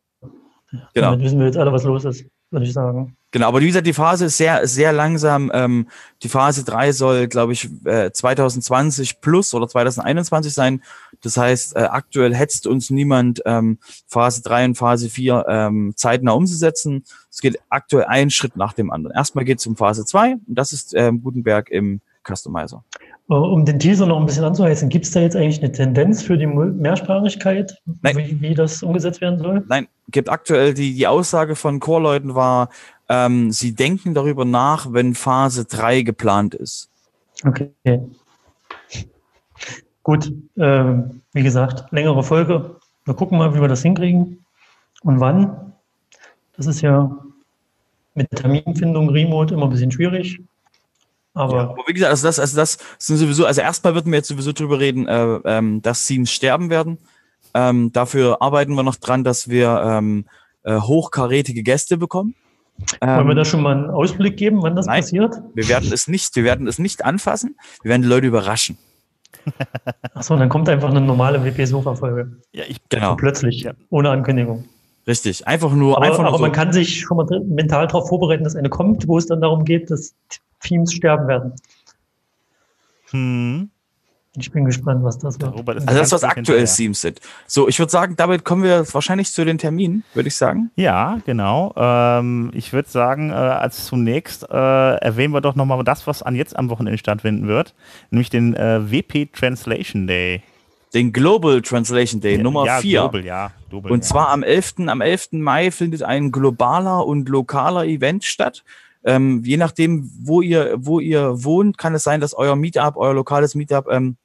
Genau. 0.94 1.12
Damit 1.12 1.22
wissen 1.22 1.40
wir 1.40 1.46
jetzt 1.46 1.58
alle, 1.58 1.72
was 1.72 1.84
los 1.84 2.04
ist, 2.04 2.26
würde 2.50 2.66
ich 2.66 2.74
sagen. 2.74 3.16
Genau, 3.32 3.48
aber 3.48 3.62
wie 3.62 3.68
gesagt, 3.68 3.88
die 3.88 3.94
Phase 3.94 4.26
ist 4.26 4.38
sehr, 4.38 4.68
sehr 4.68 4.94
langsam. 4.94 5.52
Ähm, 5.54 5.88
die 6.22 6.30
Phase 6.30 6.64
3 6.64 6.92
soll, 6.92 7.28
glaube 7.28 7.54
ich, 7.54 7.68
äh, 7.86 8.12
2020 8.12 9.22
plus 9.22 9.54
oder 9.56 9.68
2021 9.68 10.54
sein. 10.54 10.84
Das 11.22 11.38
heißt, 11.38 11.76
äh, 11.76 11.80
aktuell 11.80 12.36
hetzt 12.36 12.68
uns 12.68 12.92
niemand, 12.92 13.42
ähm, 13.46 13.80
Phase 14.08 14.44
3 14.44 14.66
und 14.66 14.76
Phase 14.76 15.10
4 15.10 15.46
ähm, 15.48 15.94
zeitnah 15.96 16.34
umzusetzen. 16.34 17.04
Es 17.32 17.42
geht 17.42 17.60
aktuell 17.70 18.06
einen 18.06 18.30
Schritt 18.30 18.56
nach 18.56 18.74
dem 18.74 18.92
anderen. 18.92 19.16
Erstmal 19.16 19.46
geht 19.46 19.60
es 19.60 19.66
um 19.66 19.76
Phase 19.76 20.06
2 20.06 20.34
und 20.34 20.44
das 20.48 20.72
ist 20.72 20.94
ähm, 20.96 21.24
Gutenberg 21.24 21.70
im 21.72 22.02
Customizer. 22.24 22.84
Äh, 23.30 23.34
um 23.34 23.66
den 23.66 23.80
Teaser 23.80 24.06
noch 24.06 24.20
ein 24.20 24.26
bisschen 24.26 24.44
anzuheizen, 24.44 24.90
gibt 24.90 25.06
es 25.06 25.12
da 25.12 25.22
jetzt 25.22 25.36
eigentlich 25.36 25.60
eine 25.60 25.72
Tendenz 25.72 26.24
für 26.24 26.38
die 26.38 26.48
Mehrsprachigkeit, 26.48 27.78
wie, 27.86 28.42
wie, 28.42 28.54
das 28.54 28.84
umgesetzt 28.84 29.22
werden 29.22 29.40
soll? 29.40 29.64
Nein, 29.68 29.88
gibt 30.10 30.30
aktuell 30.30 30.74
die, 30.74 30.94
die 30.94 31.08
Aussage 31.08 31.56
von 31.56 31.80
Core-Leuten 31.80 32.36
war, 32.36 32.70
ähm, 33.10 33.52
sie 33.52 33.74
denken 33.76 34.14
darüber 34.14 34.46
nach, 34.46 34.92
wenn 34.92 35.14
Phase 35.16 35.66
3 35.66 36.02
geplant 36.02 36.54
ist. 36.54 36.90
Okay. 37.46 37.72
Gut, 40.04 40.32
äh, 40.58 40.84
wie 41.34 41.44
gesagt, 41.44 41.92
längere 41.92 42.24
Folge. 42.24 42.76
Wir 43.06 43.14
gucken 43.14 43.38
mal, 43.38 43.54
wie 43.56 43.62
wir 43.62 43.68
das 43.68 43.82
hinkriegen 43.82 44.46
und 45.04 45.20
wann. 45.20 45.74
Das 46.56 46.68
ist 46.68 46.82
ja 46.82 47.18
mit 48.14 48.30
Terminfindung 48.32 49.10
remote 49.10 49.54
immer 49.54 49.66
ein 49.66 49.70
bisschen 49.70 49.92
schwierig. 49.92 50.42
Aber, 51.34 51.56
ja, 51.56 51.62
aber 51.64 51.84
wie 51.88 51.94
gesagt, 51.94 52.12
also 52.12 52.28
das, 52.28 52.40
also 52.40 52.56
das 52.56 52.78
sind 53.00 53.18
sowieso, 53.18 53.46
also 53.46 53.62
erstmal 53.62 53.96
würden 53.96 54.12
wir 54.12 54.18
jetzt 54.18 54.28
sowieso 54.28 54.52
drüber 54.52 54.80
reden, 54.80 55.08
äh, 55.08 55.40
ähm, 55.46 55.82
dass 55.82 56.06
Teams 56.06 56.32
sterben 56.32 56.70
werden. 56.70 57.00
Ähm, 57.56 57.92
dafür 57.92 58.42
arbeiten 58.42 58.74
wir 58.76 58.84
noch 58.84 58.96
dran, 58.96 59.24
dass 59.24 59.50
wir 59.50 59.82
ähm, 59.84 60.26
äh, 60.64 60.80
hochkarätige 60.80 61.64
Gäste 61.64 61.98
bekommen. 61.98 62.36
Wollen 63.02 63.28
wir 63.28 63.36
da 63.36 63.46
schon 63.46 63.62
mal 63.62 63.76
einen 63.76 63.90
Ausblick 63.90 64.38
geben, 64.38 64.62
wann 64.64 64.76
das 64.76 64.88
nein, 64.88 65.02
passiert? 65.02 65.36
Wir 65.54 65.68
werden 65.70 65.92
es 65.94 66.08
nicht, 66.08 66.36
wir 66.36 66.44
werden 66.44 66.68
es 66.68 66.80
nicht 66.80 67.06
anfassen. 67.06 67.56
Wir 67.82 67.90
werden 67.90 68.02
die 68.02 68.08
Leute 68.08 68.28
überraschen. 68.28 68.78
Achso, 70.14 70.36
dann 70.36 70.50
kommt 70.50 70.70
einfach 70.70 70.90
eine 70.90 71.02
normale 71.02 71.44
WP-Sofa-Folge. 71.44 72.38
Ja, 72.52 72.64
ich 72.68 72.78
genau. 72.90 73.12
So 73.12 73.16
plötzlich, 73.18 73.62
ja. 73.62 73.74
ohne 73.90 74.10
Ankündigung. 74.10 74.66
Richtig, 75.06 75.48
einfach 75.48 75.72
nur. 75.74 75.98
Aber, 75.98 76.06
einfach 76.06 76.20
nur 76.20 76.28
aber 76.30 76.38
so. 76.38 76.44
man 76.44 76.52
kann 76.52 76.72
sich 76.72 77.02
schon 77.02 77.18
mal 77.18 77.28
mental 77.46 77.88
darauf 77.88 78.08
vorbereiten, 78.08 78.44
dass 78.44 78.56
eine 78.56 78.70
kommt, 78.70 79.08
wo 79.08 79.18
es 79.18 79.28
dann 79.28 79.42
darum 79.42 79.66
geht, 79.66 79.92
dass 79.92 80.16
Teams 80.64 80.94
sterben 80.94 81.28
werden. 81.28 81.54
Hm. 83.12 83.70
Ich 84.36 84.52
bin 84.52 84.66
gespannt, 84.66 85.04
was 85.04 85.20
das 85.20 85.40
wird. 85.40 85.54
Also 85.54 85.86
das, 85.86 86.12
was 86.12 86.24
aktuell 86.24 86.66
Teams 86.66 87.02
sind. 87.02 87.20
So, 87.46 87.68
ich 87.68 87.78
würde 87.78 87.92
sagen, 87.92 88.16
damit 88.16 88.44
kommen 88.44 88.64
wir 88.64 88.84
wahrscheinlich 88.92 89.32
zu 89.32 89.46
den 89.46 89.60
Terminen, 89.60 90.04
würde 90.16 90.28
ich 90.28 90.36
sagen. 90.36 90.72
Ja, 90.76 91.20
genau. 91.24 91.72
Ähm, 91.78 92.50
ich 92.56 92.74
würde 92.74 92.90
sagen, 92.90 93.30
äh, 93.30 93.34
als 93.34 93.86
zunächst 93.86 94.50
äh, 94.50 94.96
erwähnen 94.96 95.36
wir 95.36 95.42
doch 95.42 95.54
nochmal 95.54 95.84
das, 95.84 96.08
was 96.08 96.24
an 96.24 96.36
jetzt 96.36 96.56
am 96.58 96.72
Wochenende 96.72 96.98
stattfinden 96.98 97.48
wird, 97.48 97.76
nämlich 98.10 98.32
den 98.32 98.56
äh, 98.56 98.92
WP 98.92 99.32
Translation 99.34 100.08
Day. 100.08 100.42
Den 100.96 101.14
Global 101.14 101.62
Translation 101.62 102.20
Day, 102.20 102.38
ja, 102.38 102.44
Nummer 102.44 102.66
4. 102.66 102.90
Ja, 102.90 103.02
Global, 103.02 103.26
ja. 103.26 103.52
Global, 103.70 103.92
und 103.92 104.04
zwar 104.04 104.30
am 104.30 104.42
11. 104.42 104.76
am 104.88 105.02
11. 105.02 105.34
Mai 105.34 105.70
findet 105.70 106.02
ein 106.02 106.32
globaler 106.32 107.06
und 107.06 107.30
lokaler 107.30 107.86
Event 107.86 108.24
statt. 108.24 108.64
Ähm, 109.06 109.42
je 109.44 109.58
nachdem, 109.58 110.10
wo 110.22 110.42
ihr, 110.42 110.76
wo 110.78 111.00
ihr 111.00 111.44
wohnt, 111.44 111.78
kann 111.78 111.96
es 111.96 112.04
sein, 112.04 112.22
dass 112.22 112.34
euer 112.34 112.56
Meetup, 112.56 112.96
euer 112.96 113.14
lokales 113.14 113.56
Meetup 113.56 113.88
ähm, 113.90 114.18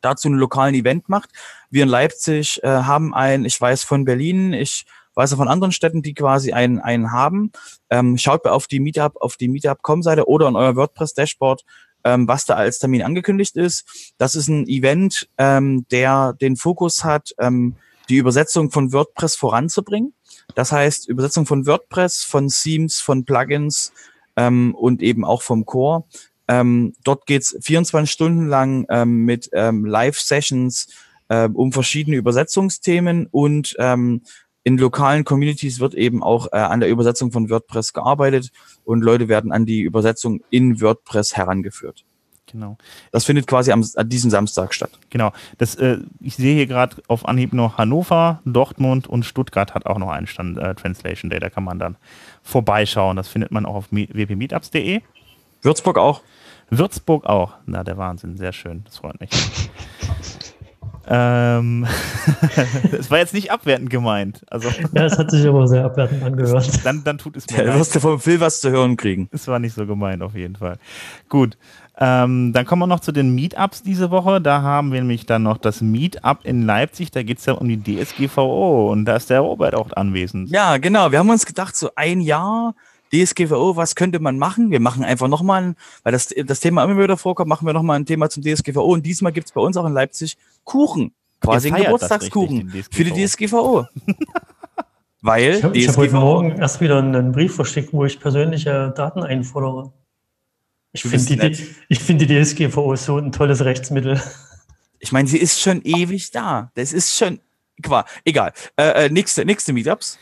dazu 0.00 0.28
einen 0.28 0.38
lokalen 0.38 0.74
Event 0.74 1.08
macht. 1.08 1.30
Wir 1.70 1.82
in 1.82 1.88
Leipzig 1.88 2.62
äh, 2.62 2.68
haben 2.68 3.14
ein, 3.14 3.44
ich 3.44 3.60
weiß 3.60 3.84
von 3.84 4.04
Berlin, 4.04 4.52
ich 4.52 4.86
weiß 5.14 5.32
auch 5.32 5.38
von 5.38 5.48
anderen 5.48 5.72
Städten, 5.72 6.02
die 6.02 6.14
quasi 6.14 6.52
einen, 6.52 6.78
einen 6.78 7.10
haben. 7.10 7.50
Ähm, 7.90 8.16
schaut 8.18 8.46
auf 8.46 8.66
die 8.66 8.80
Meetup, 8.80 9.16
auf 9.20 9.36
die 9.36 9.48
Meetup.com-Seite 9.48 10.28
oder 10.28 10.48
in 10.48 10.56
euer 10.56 10.76
WordPress-Dashboard, 10.76 11.64
ähm, 12.04 12.28
was 12.28 12.44
da 12.44 12.54
als 12.54 12.78
Termin 12.78 13.02
angekündigt 13.02 13.56
ist. 13.56 14.14
Das 14.18 14.34
ist 14.34 14.48
ein 14.48 14.68
Event, 14.68 15.28
ähm, 15.36 15.86
der 15.90 16.34
den 16.34 16.56
Fokus 16.56 17.02
hat, 17.02 17.34
ähm, 17.38 17.74
die 18.08 18.16
Übersetzung 18.16 18.70
von 18.70 18.92
WordPress 18.92 19.34
voranzubringen. 19.34 20.14
Das 20.54 20.72
heißt, 20.72 21.08
Übersetzung 21.08 21.46
von 21.46 21.66
WordPress, 21.66 22.22
von 22.24 22.48
Themes, 22.48 23.00
von 23.00 23.24
Plugins, 23.24 23.92
ähm, 24.38 24.74
und 24.74 25.02
eben 25.02 25.24
auch 25.24 25.42
vom 25.42 25.66
Core. 25.66 26.04
Ähm, 26.46 26.94
dort 27.04 27.26
geht's 27.26 27.58
24 27.60 28.10
Stunden 28.10 28.46
lang 28.46 28.86
ähm, 28.88 29.24
mit 29.24 29.50
ähm, 29.52 29.84
Live-Sessions 29.84 30.86
äh, 31.28 31.48
um 31.52 31.72
verschiedene 31.72 32.16
Übersetzungsthemen 32.16 33.26
und 33.26 33.76
ähm, 33.78 34.22
in 34.64 34.78
lokalen 34.78 35.24
Communities 35.24 35.80
wird 35.80 35.94
eben 35.94 36.22
auch 36.22 36.48
äh, 36.52 36.56
an 36.56 36.80
der 36.80 36.88
Übersetzung 36.88 37.32
von 37.32 37.50
WordPress 37.50 37.92
gearbeitet 37.92 38.50
und 38.84 39.02
Leute 39.02 39.28
werden 39.28 39.52
an 39.52 39.66
die 39.66 39.80
Übersetzung 39.80 40.40
in 40.50 40.80
WordPress 40.80 41.36
herangeführt. 41.36 42.04
Genau. 42.50 42.76
Das 43.12 43.24
findet 43.24 43.46
quasi 43.46 43.72
am, 43.72 43.84
an 43.96 44.08
diesem 44.08 44.30
Samstag 44.30 44.74
statt. 44.74 44.90
Genau. 45.10 45.32
Das, 45.58 45.74
äh, 45.76 45.98
ich 46.20 46.36
sehe 46.36 46.54
hier 46.54 46.66
gerade 46.66 46.96
auf 47.08 47.26
Anhieb 47.28 47.52
noch 47.52 47.78
Hannover, 47.78 48.40
Dortmund 48.44 49.06
und 49.06 49.24
Stuttgart 49.24 49.74
hat 49.74 49.86
auch 49.86 49.98
noch 49.98 50.10
einen 50.10 50.26
Stand 50.26 50.58
äh, 50.58 50.74
Translation 50.74 51.30
Day. 51.30 51.40
Da 51.40 51.50
kann 51.50 51.64
man 51.64 51.78
dann 51.78 51.96
vorbeischauen. 52.42 53.16
Das 53.16 53.28
findet 53.28 53.50
man 53.50 53.66
auch 53.66 53.74
auf 53.74 53.86
wpmeetups.de. 53.92 55.00
Würzburg 55.62 55.98
auch. 55.98 56.22
Würzburg 56.70 57.26
auch. 57.26 57.54
Na, 57.66 57.84
der 57.84 57.96
Wahnsinn. 57.98 58.36
Sehr 58.36 58.52
schön. 58.52 58.84
Das 58.84 58.98
freut 58.98 59.18
mich. 59.20 59.30
ähm, 61.10 61.86
das 62.92 63.10
war 63.10 63.18
jetzt 63.18 63.32
nicht 63.34 63.50
abwertend 63.50 63.88
gemeint. 63.90 64.44
Also, 64.50 64.68
Ja, 64.94 65.06
es 65.06 65.18
hat 65.18 65.30
sich 65.30 65.46
aber 65.46 65.66
sehr 65.66 65.84
abwertend 65.84 66.22
angehört. 66.22 66.84
dann, 66.84 67.02
dann 67.04 67.18
tut 67.18 67.36
es 67.36 67.48
mir 67.50 67.56
Da 67.58 67.62
leid. 67.64 67.78
wirst 67.78 67.94
du 67.94 68.00
vom 68.00 68.20
Phil 68.20 68.40
was 68.40 68.60
zu 68.60 68.70
hören 68.70 68.96
kriegen. 68.96 69.28
Es 69.32 69.48
war 69.48 69.58
nicht 69.58 69.74
so 69.74 69.86
gemeint, 69.86 70.22
auf 70.22 70.34
jeden 70.34 70.56
Fall. 70.56 70.78
Gut. 71.28 71.56
Ähm, 72.00 72.52
dann 72.52 72.64
kommen 72.64 72.82
wir 72.82 72.86
noch 72.86 73.00
zu 73.00 73.10
den 73.10 73.34
Meetups 73.34 73.82
diese 73.82 74.10
Woche. 74.12 74.40
Da 74.40 74.62
haben 74.62 74.92
wir 74.92 75.00
nämlich 75.00 75.26
dann 75.26 75.42
noch 75.42 75.58
das 75.58 75.80
Meetup 75.80 76.44
in 76.44 76.64
Leipzig. 76.64 77.10
Da 77.10 77.24
geht 77.24 77.38
es 77.38 77.46
ja 77.46 77.54
um 77.54 77.68
die 77.68 77.82
DSGVO 77.82 78.92
und 78.92 79.04
da 79.04 79.16
ist 79.16 79.30
der 79.30 79.40
Robert 79.40 79.74
auch 79.74 79.92
anwesend. 79.92 80.48
Ja, 80.50 80.76
genau. 80.76 81.10
Wir 81.10 81.18
haben 81.18 81.30
uns 81.30 81.44
gedacht, 81.44 81.74
so 81.74 81.90
ein 81.96 82.20
Jahr 82.20 82.74
DSGVO, 83.12 83.74
was 83.74 83.96
könnte 83.96 84.20
man 84.20 84.38
machen? 84.38 84.70
Wir 84.70 84.80
machen 84.80 85.02
einfach 85.02 85.26
nochmal, 85.26 85.62
ein, 85.62 85.76
weil 86.04 86.12
das, 86.12 86.32
das 86.44 86.60
Thema 86.60 86.84
immer 86.84 87.02
wieder 87.02 87.16
vorkommt, 87.16 87.48
machen 87.48 87.66
wir 87.66 87.72
nochmal 87.72 87.98
ein 87.98 88.06
Thema 88.06 88.30
zum 88.30 88.44
DSGVO. 88.44 88.80
Und 88.80 89.04
diesmal 89.04 89.32
gibt's 89.32 89.50
bei 89.50 89.60
uns 89.60 89.76
auch 89.76 89.86
in 89.86 89.92
Leipzig 89.92 90.36
Kuchen. 90.64 91.12
Quasi 91.40 91.72
einen 91.72 91.84
Geburtstagskuchen 91.84 92.70
richtig, 92.70 92.96
für 92.96 93.04
die 93.04 93.26
DSGVO. 93.26 93.86
weil 95.22 95.54
Ich 95.54 95.64
habe 95.64 95.80
hab 95.80 95.96
heute 95.96 96.14
Morgen 96.14 96.58
erst 96.58 96.80
wieder 96.80 96.98
einen 96.98 97.32
Brief 97.32 97.56
verschickt, 97.56 97.92
wo 97.92 98.04
ich 98.04 98.20
persönliche 98.20 98.92
Daten 98.96 99.22
einfordere. 99.22 99.92
Ich 100.92 101.02
finde 101.02 101.50
die, 101.50 101.66
ich 101.88 101.98
finde 102.00 102.26
die 102.26 102.42
DSGVO 102.42 102.96
so 102.96 103.18
ein 103.18 103.32
tolles 103.32 103.64
Rechtsmittel. 103.64 104.20
Ich 105.00 105.12
meine, 105.12 105.28
sie 105.28 105.38
ist 105.38 105.60
schon 105.60 105.82
ewig 105.82 106.30
da. 106.30 106.70
Das 106.74 106.92
ist 106.92 107.16
schon. 107.16 107.40
Qua- 107.82 108.04
Egal. 108.24 108.52
Äh, 108.76 109.06
äh, 109.06 109.08
nächste, 109.10 109.44
nächste 109.44 109.72
Meetups. 109.72 110.18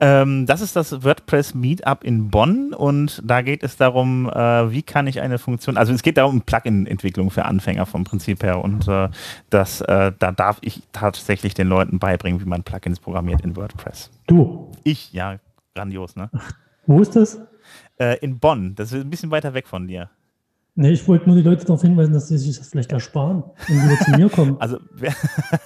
Ähm, 0.00 0.46
das 0.46 0.60
ist 0.60 0.74
das 0.74 1.04
WordPress 1.04 1.54
Meetup 1.54 2.02
in 2.02 2.28
Bonn 2.30 2.72
und 2.74 3.22
da 3.24 3.42
geht 3.42 3.62
es 3.62 3.76
darum, 3.76 4.28
äh, 4.28 4.70
wie 4.72 4.82
kann 4.82 5.06
ich 5.06 5.20
eine 5.20 5.38
Funktion, 5.38 5.76
also 5.76 5.92
es 5.92 6.02
geht 6.02 6.16
darum 6.16 6.42
Plugin-Entwicklung 6.42 7.30
für 7.30 7.44
Anfänger 7.44 7.86
vom 7.86 8.02
Prinzip 8.02 8.42
her 8.42 8.64
und 8.64 8.88
äh, 8.88 9.08
das, 9.50 9.82
äh, 9.82 10.10
da 10.18 10.32
darf 10.32 10.58
ich 10.62 10.82
tatsächlich 10.92 11.54
den 11.54 11.68
Leuten 11.68 12.00
beibringen, 12.00 12.40
wie 12.40 12.44
man 12.44 12.64
Plugins 12.64 12.98
programmiert 12.98 13.42
in 13.42 13.54
WordPress. 13.54 14.10
Du, 14.26 14.72
Ich, 14.82 15.12
ja, 15.12 15.36
grandios, 15.76 16.16
ne? 16.16 16.28
wo 16.86 17.00
ist 17.00 17.14
das? 17.14 17.38
Äh, 17.98 18.18
in 18.20 18.38
Bonn, 18.38 18.74
das 18.74 18.92
ist 18.92 19.02
ein 19.02 19.10
bisschen 19.10 19.30
weiter 19.30 19.54
weg 19.54 19.66
von 19.66 19.86
dir. 19.86 20.10
Nee, 20.76 20.90
ich 20.90 21.06
wollte 21.06 21.26
nur 21.28 21.36
die 21.36 21.42
Leute 21.42 21.64
darauf 21.64 21.82
hinweisen, 21.82 22.12
dass 22.12 22.26
sie 22.26 22.36
sich 22.36 22.58
das 22.58 22.68
vielleicht 22.68 22.90
ersparen 22.90 23.44
und 23.68 23.68
wieder 23.68 23.98
zu 24.04 24.10
mir 24.10 24.28
kommen. 24.28 24.56
Also, 24.60 24.78
wer, 24.92 25.14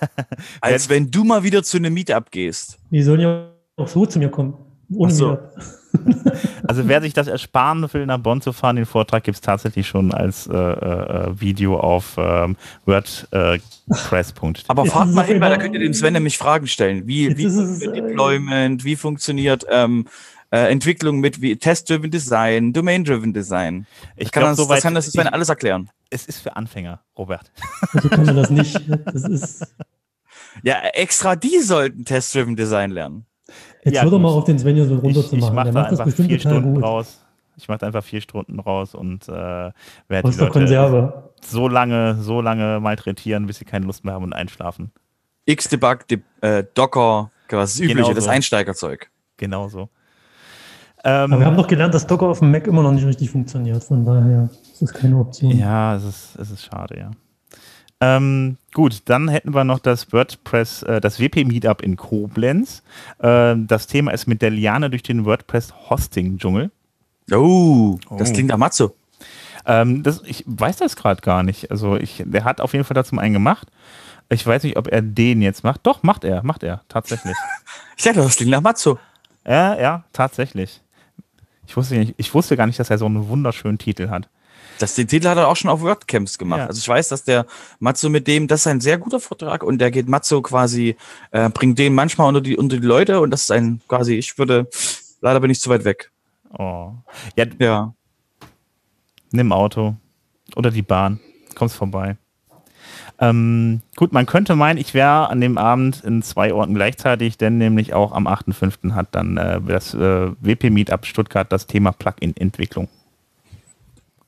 Als 0.61 0.89
wenn 0.91 1.11
du 1.11 1.25
mal 1.25 1.43
wieder 1.43 1.63
zu 1.63 1.79
einem 1.79 1.95
Meetup 1.95 2.31
gehst. 2.31 2.79
Die 2.91 3.03
sollen 3.03 3.21
ja 3.21 3.51
auch 3.77 3.89
so 3.89 4.05
zu 4.05 4.19
mir 4.19 4.29
kommen. 4.29 4.55
Ohne 4.95 5.13
so. 5.13 5.31
Meetup. 5.31 5.55
also 6.69 6.87
wer 6.87 7.01
sich 7.01 7.15
das 7.15 7.27
ersparen 7.27 7.87
will, 7.93 8.05
nach 8.05 8.19
Bonn 8.19 8.43
zu 8.43 8.53
fahren, 8.53 8.77
den 8.77 8.85
Vortrag 8.87 9.25
gibt 9.25 9.37
es 9.37 9.41
tatsächlich 9.41 9.87
schon 9.87 10.13
als 10.13 10.47
äh, 10.47 10.55
äh, 10.55 11.41
Video 11.41 11.79
auf 11.79 12.17
ähm, 12.19 12.57
WordPress.de. 12.85 14.65
Aber 14.69 14.85
fahrt 14.85 15.13
mal 15.13 15.25
hin, 15.25 15.41
weil 15.41 15.51
da 15.51 15.57
könnt 15.57 15.75
ihr 15.75 15.81
dem 15.81 15.95
Sven 15.95 16.13
nämlich 16.13 16.37
Fragen 16.37 16.67
stellen. 16.67 17.07
Wie, 17.07 17.37
wie 17.37 17.45
ist 17.45 17.55
es, 17.55 17.83
funktioniert 17.83 18.05
äh, 18.05 18.09
Deployment, 18.09 18.85
wie 18.85 18.97
funktioniert 18.97 19.65
ähm, 19.71 20.07
äh, 20.51 20.71
Entwicklung 20.71 21.21
mit 21.21 21.41
wie 21.43 21.57
Test-Driven 21.57 22.11
Design, 22.11 22.73
Domain-Driven 22.73 23.33
Design. 23.35 23.87
Ich 24.17 24.33
Kann 24.33 24.43
glaube, 24.43 24.57
das, 24.57 24.65
soweit, 24.65 24.77
das 24.79 24.83
kann 24.83 24.95
das 24.95 25.15
ich, 25.15 25.33
alles 25.33 25.49
erklären. 25.49 25.91
es 26.11 26.27
ist 26.27 26.41
für 26.41 26.57
Anfänger, 26.57 27.01
Robert. 27.17 27.51
Also 27.93 28.09
kann 28.09 28.35
das 28.37 28.51
nicht. 28.51 28.81
Das 29.05 29.25
ist. 29.25 29.75
Ja, 30.63 30.81
extra 30.95 31.37
die 31.37 31.61
sollten 31.61 32.05
Test-Driven 32.05 32.57
Design 32.57 32.91
lernen. 32.91 33.27
Jetzt 33.85 33.95
Ja, 33.95 34.03
hör 34.03 34.11
doch 34.11 34.19
mal 34.19 34.29
auf 34.29 34.45
den 34.45 34.59
Svenja 34.59 34.85
so 34.87 34.97
Ich, 34.97 35.03
runter 35.03 35.21
ich 35.21 35.29
zu 35.29 35.37
machen. 35.37 35.55
mache 35.55 35.65
Der 35.67 35.73
da 35.75 35.85
einfach 35.85 36.05
bestimmt 36.05 36.29
vier 36.29 36.41
Stunden 36.41 36.75
gut. 36.75 36.83
raus. 36.83 37.25
Ich 37.57 37.69
mache 37.69 37.79
da 37.79 37.87
einfach 37.87 38.05
vier 38.05 38.21
Stunden 38.21 38.59
raus 38.61 38.95
und 38.95 39.29
äh, 39.29 39.33
werde 39.33 39.73
die 40.31 40.39
Leute 40.39 40.51
Konserve. 40.53 41.31
so 41.43 41.67
lange, 41.69 42.17
so 42.21 42.41
lange 42.41 42.79
malträtieren, 42.81 43.47
bis 43.47 43.59
sie 43.59 43.65
keine 43.65 43.87
Lust 43.87 44.05
mehr 44.05 44.15
haben 44.15 44.25
und 44.25 44.33
einschlafen. 44.33 44.93
Xdebug, 45.51 46.07
De 46.09 46.21
äh, 46.41 46.65
Docker, 46.75 47.31
das 47.49 47.79
Übliche, 47.81 47.97
Genau 47.97 48.13
das 48.13 48.25
so. 48.25 48.31
Einsteigerzeug. 48.31 49.11
Genauso. 49.39 49.89
Ähm, 51.05 51.33
Aber 51.33 51.39
wir 51.41 51.47
haben 51.47 51.57
doch 51.57 51.67
gelernt, 51.69 51.95
dass 51.95 52.07
Docker 52.07 52.27
auf 52.27 52.41
dem 52.41 52.51
Mac 52.51 52.67
immer 52.67 52.83
noch 52.83 52.93
nicht 52.93 53.07
richtig 53.07 53.31
funktioniert. 53.31 53.83
Von 53.85 54.05
daher 54.05 54.49
ist 54.73 54.83
das 54.83 54.93
keine 54.93 55.17
Option. 55.17 55.57
Ja, 55.57 55.95
es 55.97 56.05
ist, 56.05 56.37
es 56.39 56.51
ist 56.51 56.65
schade, 56.65 56.99
ja. 56.99 57.11
Ähm, 58.01 58.59
gut, 58.75 59.03
dann 59.07 59.29
hätten 59.29 59.55
wir 59.55 59.65
noch 59.65 59.81
das 59.81 60.13
WordPress, 60.13 60.85
äh, 60.85 61.01
das 61.01 61.19
WP-Meetup 61.19 61.83
in 61.83 61.97
Koblenz. 61.97 62.83
Ähm, 63.21 63.67
das 63.67 63.87
Thema 63.89 64.13
ist 64.13 64.27
mit 64.29 64.41
der 64.41 64.51
Liane 64.51 64.89
durch 64.91 65.03
den 65.03 65.25
WordPress-Hosting-Dschungel. 65.25 66.71
Oh, 67.33 67.99
das 68.17 68.31
Oh. 68.31 68.33
klingt 68.35 68.49
nach 68.51 68.57
Matzo. 68.57 68.95
Ähm, 69.67 70.03
das, 70.03 70.23
ich 70.25 70.45
weiß 70.47 70.77
das 70.77 70.97
gerade 70.97 71.21
gar 71.23 71.43
nicht. 71.43 71.71
Also 71.71 71.97
ich, 71.97 72.23
der 72.25 72.45
hat 72.45 72.61
auf 72.61 72.73
jeden 72.73 72.85
Fall 72.85 72.95
dazu 72.95 73.19
einen 73.19 73.35
gemacht. 73.35 73.69
Ich 74.31 74.47
weiß 74.47 74.63
nicht, 74.63 74.77
ob 74.77 74.89
er 74.89 75.03
den 75.03 75.43
jetzt 75.43 75.65
macht. 75.65 75.81
Doch, 75.87 76.03
macht 76.03 76.23
er, 76.25 76.43
macht 76.45 76.63
er, 76.63 76.83
tatsächlich. 76.89 77.37
Ich 77.97 78.05
dachte, 78.05 78.21
das 78.21 78.37
klingt 78.37 78.53
nach 78.53 78.61
Matzo. 78.61 78.97
ja, 79.45 79.77
ja, 79.79 80.05
tatsächlich. 80.13 80.81
Ich 81.69 81.77
wusste, 81.77 81.97
nicht, 81.97 82.15
ich 82.17 82.33
wusste 82.33 82.57
gar 82.57 82.67
nicht, 82.67 82.79
dass 82.79 82.89
er 82.89 82.97
so 82.97 83.05
einen 83.05 83.29
wunderschönen 83.29 83.77
Titel 83.77 84.09
hat. 84.09 84.29
Das, 84.79 84.95
den 84.95 85.07
Titel 85.07 85.29
hat 85.29 85.37
er 85.37 85.49
auch 85.49 85.57
schon 85.57 85.71
auf 85.71 85.83
WordCamps 85.83 86.39
gemacht. 86.39 86.61
Ja. 86.61 86.67
Also 86.67 86.79
ich 86.79 86.89
weiß, 86.89 87.09
dass 87.09 87.25
der 87.25 87.45
Matzo 87.79 88.09
mit 88.09 88.27
dem, 88.27 88.47
das 88.49 88.61
ist 88.61 88.67
ein 88.69 88.81
sehr 88.81 88.97
guter 88.97 89.21
Vortrag 89.21 89.63
und 89.63 89.79
der 89.79 89.91
geht 89.91 90.09
Matzo 90.09 90.41
quasi, 90.41 90.97
äh, 91.31 91.51
bringt 91.51 91.79
den 91.79 91.95
manchmal 91.95 92.29
unter 92.29 92.41
die, 92.41 92.57
unter 92.57 92.79
die 92.79 92.87
Leute 92.87 93.21
und 93.21 93.31
das 93.31 93.43
ist 93.43 93.51
ein 93.51 93.83
quasi, 93.87 94.15
ich 94.15 94.39
würde, 94.39 94.67
leider 95.21 95.41
bin 95.41 95.51
ich 95.51 95.61
zu 95.61 95.69
weit 95.69 95.85
weg. 95.85 96.11
Oh. 96.57 96.93
Ja, 97.37 97.45
Ja. 97.59 97.93
nimm 99.31 99.53
Auto 99.53 99.95
oder 100.57 100.71
die 100.71 100.83
Bahn. 100.83 101.21
Kommst 101.55 101.77
vorbei. 101.77 102.17
Ähm, 103.21 103.81
gut, 103.97 104.13
man 104.13 104.27
könnte 104.27 104.55
meinen, 104.55 104.79
ich 104.79 104.95
wäre 104.95 105.29
an 105.31 105.41
dem 105.41 105.59
Abend 105.59 106.05
in 106.05 106.23
zwei 106.23 106.53
Orten 106.53 106.75
gleichzeitig, 106.75 107.37
denn 107.37 107.59
nämlich 107.59 107.95
auch 107.95 108.13
am 108.13 108.27
8.5. 108.27 108.95
hat 108.95 109.09
dann 109.13 109.37
äh, 109.37 109.61
das 109.61 109.95
äh, 109.95 110.31
WP 110.41 110.71
Meetup 110.71 111.05
Stuttgart 111.05 111.51
das 111.51 111.67
Thema 111.67 111.93
Plugin-Entwicklung. 111.93 112.89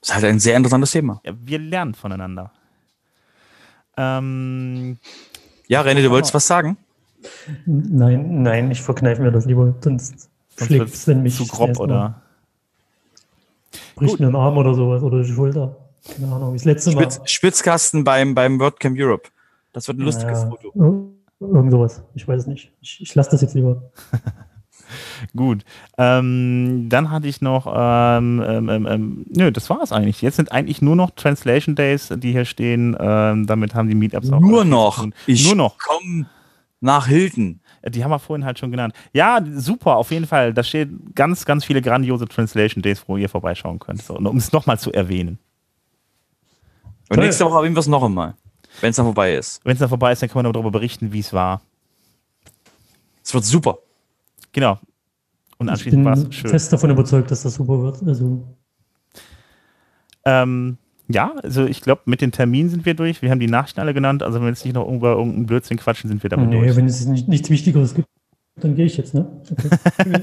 Das 0.00 0.10
ist 0.10 0.14
halt 0.14 0.24
ein 0.24 0.40
sehr 0.40 0.56
interessantes 0.56 0.90
Thema. 0.92 1.20
Ja, 1.24 1.32
wir 1.44 1.58
lernen 1.58 1.94
voneinander. 1.94 2.50
Ähm, 3.96 4.98
Ja, 5.68 5.82
René, 5.82 6.02
du 6.02 6.10
wolltest 6.10 6.34
was 6.34 6.46
sagen? 6.46 6.76
Nein, 7.66 8.42
nein, 8.42 8.70
ich 8.70 8.80
verkneife 8.80 9.22
mir 9.22 9.30
das 9.30 9.44
lieber. 9.44 9.74
Sonst, 9.80 10.30
sonst 10.56 10.66
schlägt 10.66 10.80
wird's 10.80 11.02
Sven 11.02 11.22
mich 11.22 11.36
zu 11.36 11.46
grob 11.46 11.78
oder? 11.78 12.22
Bricht 13.94 14.12
Gut. 14.12 14.20
mir 14.20 14.26
einen 14.26 14.36
Arm 14.36 14.56
oder 14.56 14.74
sowas 14.74 15.02
oder 15.02 15.22
die 15.22 15.32
Schulter. 15.32 15.76
Keine 16.08 16.32
Ahnung, 16.32 16.54
das 16.54 16.64
letzte 16.64 16.92
Mal. 16.92 17.02
Spitz, 17.10 17.20
Spitzkasten 17.30 18.04
beim, 18.04 18.34
beim 18.34 18.58
WordCamp 18.58 18.96
Europe. 18.98 19.28
Das 19.72 19.86
wird 19.88 19.98
ein 19.98 20.02
lustiges 20.04 20.44
Foto. 20.44 20.68
ir- 20.74 21.10
Irgend 21.42 21.70
sowas. 21.70 22.02
Ich 22.14 22.26
weiß 22.28 22.42
es 22.42 22.46
nicht. 22.46 22.70
Ich, 22.82 23.00
ich 23.00 23.14
lasse 23.14 23.30
das 23.30 23.40
jetzt 23.40 23.54
lieber. 23.54 23.82
Gut. 25.36 25.64
Ähm, 25.98 26.86
dann 26.88 27.10
hatte 27.10 27.28
ich 27.28 27.40
noch, 27.40 27.66
ähm, 27.74 28.42
ähm, 28.46 28.68
ähm, 28.68 28.86
ähm, 28.86 29.26
nö, 29.28 29.50
das 29.52 29.70
war 29.70 29.80
es 29.82 29.92
eigentlich. 29.92 30.20
Jetzt 30.20 30.36
sind 30.36 30.50
eigentlich 30.52 30.82
nur 30.82 30.96
noch 30.96 31.10
Translation 31.12 31.74
Days, 31.76 32.08
die 32.16 32.32
hier 32.32 32.44
stehen. 32.44 32.96
Ähm, 32.98 33.46
damit 33.46 33.74
haben 33.74 33.88
die 33.88 33.94
Meetups 33.94 34.30
auch 34.32 34.40
Nur 34.40 34.64
noch. 34.64 35.06
Ich 35.26 35.46
Nur 35.46 35.54
noch. 35.56 35.76
komm 35.78 36.26
nach 36.80 37.06
Hilton. 37.06 37.60
Die 37.88 38.02
haben 38.04 38.10
wir 38.10 38.18
vorhin 38.18 38.44
halt 38.44 38.58
schon 38.58 38.70
genannt. 38.70 38.94
Ja, 39.12 39.40
super, 39.54 39.96
auf 39.96 40.10
jeden 40.10 40.26
Fall. 40.26 40.52
Da 40.52 40.62
stehen 40.62 41.12
ganz, 41.14 41.44
ganz 41.46 41.64
viele 41.64 41.80
grandiose 41.80 42.26
Translation 42.26 42.82
Days, 42.82 43.04
wo 43.06 43.16
ihr 43.16 43.28
vorbeischauen 43.28 43.78
könnt. 43.78 44.02
So, 44.02 44.16
um 44.16 44.36
es 44.36 44.52
nochmal 44.52 44.78
zu 44.78 44.92
erwähnen. 44.92 45.38
Und 47.10 47.16
Toll. 47.16 47.24
nächste 47.24 47.44
Woche 47.44 47.54
haben 47.56 47.74
wir 47.74 47.78
es 47.78 47.86
noch 47.88 48.02
einmal. 48.04 48.34
Wenn 48.80 48.90
es 48.90 48.96
dann 48.96 49.04
vorbei 49.04 49.34
ist. 49.34 49.60
Wenn 49.64 49.72
es 49.72 49.80
dann 49.80 49.88
vorbei 49.88 50.12
ist, 50.12 50.22
dann 50.22 50.30
können 50.30 50.46
wir 50.46 50.52
darüber 50.52 50.70
berichten, 50.70 51.12
wie 51.12 51.18
es 51.18 51.32
war. 51.32 51.60
Es 53.22 53.34
wird 53.34 53.44
super. 53.44 53.78
Genau. 54.52 54.78
Und 55.58 55.66
Ich 55.66 55.72
anschließend 55.72 56.04
war 56.04 56.12
es 56.14 56.22
bin 56.22 56.32
schön. 56.32 56.50
fest 56.50 56.72
davon 56.72 56.90
überzeugt, 56.90 57.30
dass 57.30 57.42
das 57.42 57.54
super 57.54 57.82
wird. 57.82 58.00
Also, 58.06 58.42
Ähm, 60.24 60.78
ja, 61.08 61.34
also 61.42 61.66
ich 61.66 61.80
glaube, 61.80 62.02
mit 62.04 62.20
den 62.20 62.30
Terminen 62.30 62.68
sind 62.70 62.86
wir 62.86 62.94
durch. 62.94 63.20
Wir 63.22 63.30
haben 63.32 63.40
die 63.40 63.48
Nachrichten 63.48 63.80
alle 63.80 63.92
genannt. 63.92 64.22
Also 64.22 64.36
wenn 64.36 64.42
wir 64.44 64.50
jetzt 64.50 64.64
nicht 64.64 64.74
noch 64.74 64.88
über 64.88 65.12
irgendeinen 65.16 65.46
Blödsinn 65.46 65.78
quatschen, 65.78 66.08
sind 66.08 66.22
wir 66.22 66.30
damit 66.30 66.48
nee, 66.50 66.60
durch. 66.60 66.76
wenn 66.76 66.86
es 66.86 67.04
nicht, 67.06 67.26
nichts 67.26 67.50
Wichtigeres 67.50 67.94
gibt, 67.94 68.08
dann 68.56 68.76
gehe 68.76 68.86
ich 68.86 68.96
jetzt, 68.96 69.14
ne? 69.14 69.26
Okay. 69.50 70.20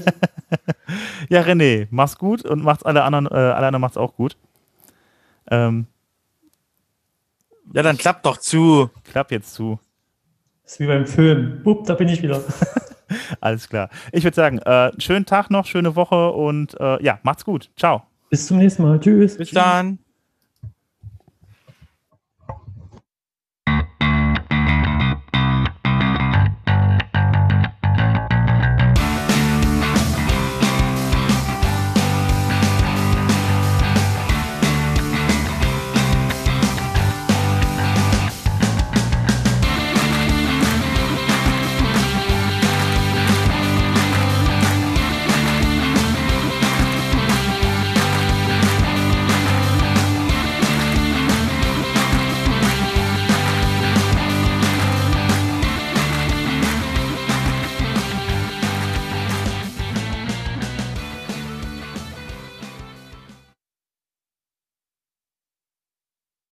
Ja, 1.28 1.42
René, 1.42 1.86
mach's 1.90 2.16
gut 2.16 2.42
und 2.46 2.64
macht's 2.64 2.82
alle 2.82 3.02
anderen, 3.02 3.26
äh, 3.26 3.34
alle 3.34 3.66
anderen 3.66 3.82
macht's 3.82 3.98
auch 3.98 4.14
gut. 4.14 4.38
Ähm, 5.50 5.86
Ja, 7.72 7.82
dann 7.82 7.98
klappt 7.98 8.24
doch 8.26 8.38
zu. 8.38 8.90
klapp 9.04 9.30
jetzt 9.30 9.54
zu. 9.54 9.78
Das 10.64 10.74
ist 10.74 10.80
wie 10.80 10.86
beim 10.86 11.06
Film. 11.06 11.62
Bupp, 11.62 11.86
da 11.86 11.94
bin 11.94 12.08
ich 12.08 12.22
wieder. 12.22 12.42
Alles 13.40 13.68
klar. 13.68 13.88
Ich 14.12 14.24
würde 14.24 14.34
sagen, 14.34 14.58
äh, 14.58 14.92
schönen 14.98 15.24
Tag 15.24 15.50
noch, 15.50 15.66
schöne 15.66 15.96
Woche 15.96 16.30
und 16.30 16.78
äh, 16.80 17.02
ja, 17.02 17.18
macht's 17.22 17.44
gut. 17.44 17.70
Ciao. 17.76 18.02
Bis 18.30 18.46
zum 18.46 18.58
nächsten 18.58 18.82
Mal. 18.82 19.00
Tschüss. 19.00 19.36
Bis 19.36 19.50
dann. 19.50 19.98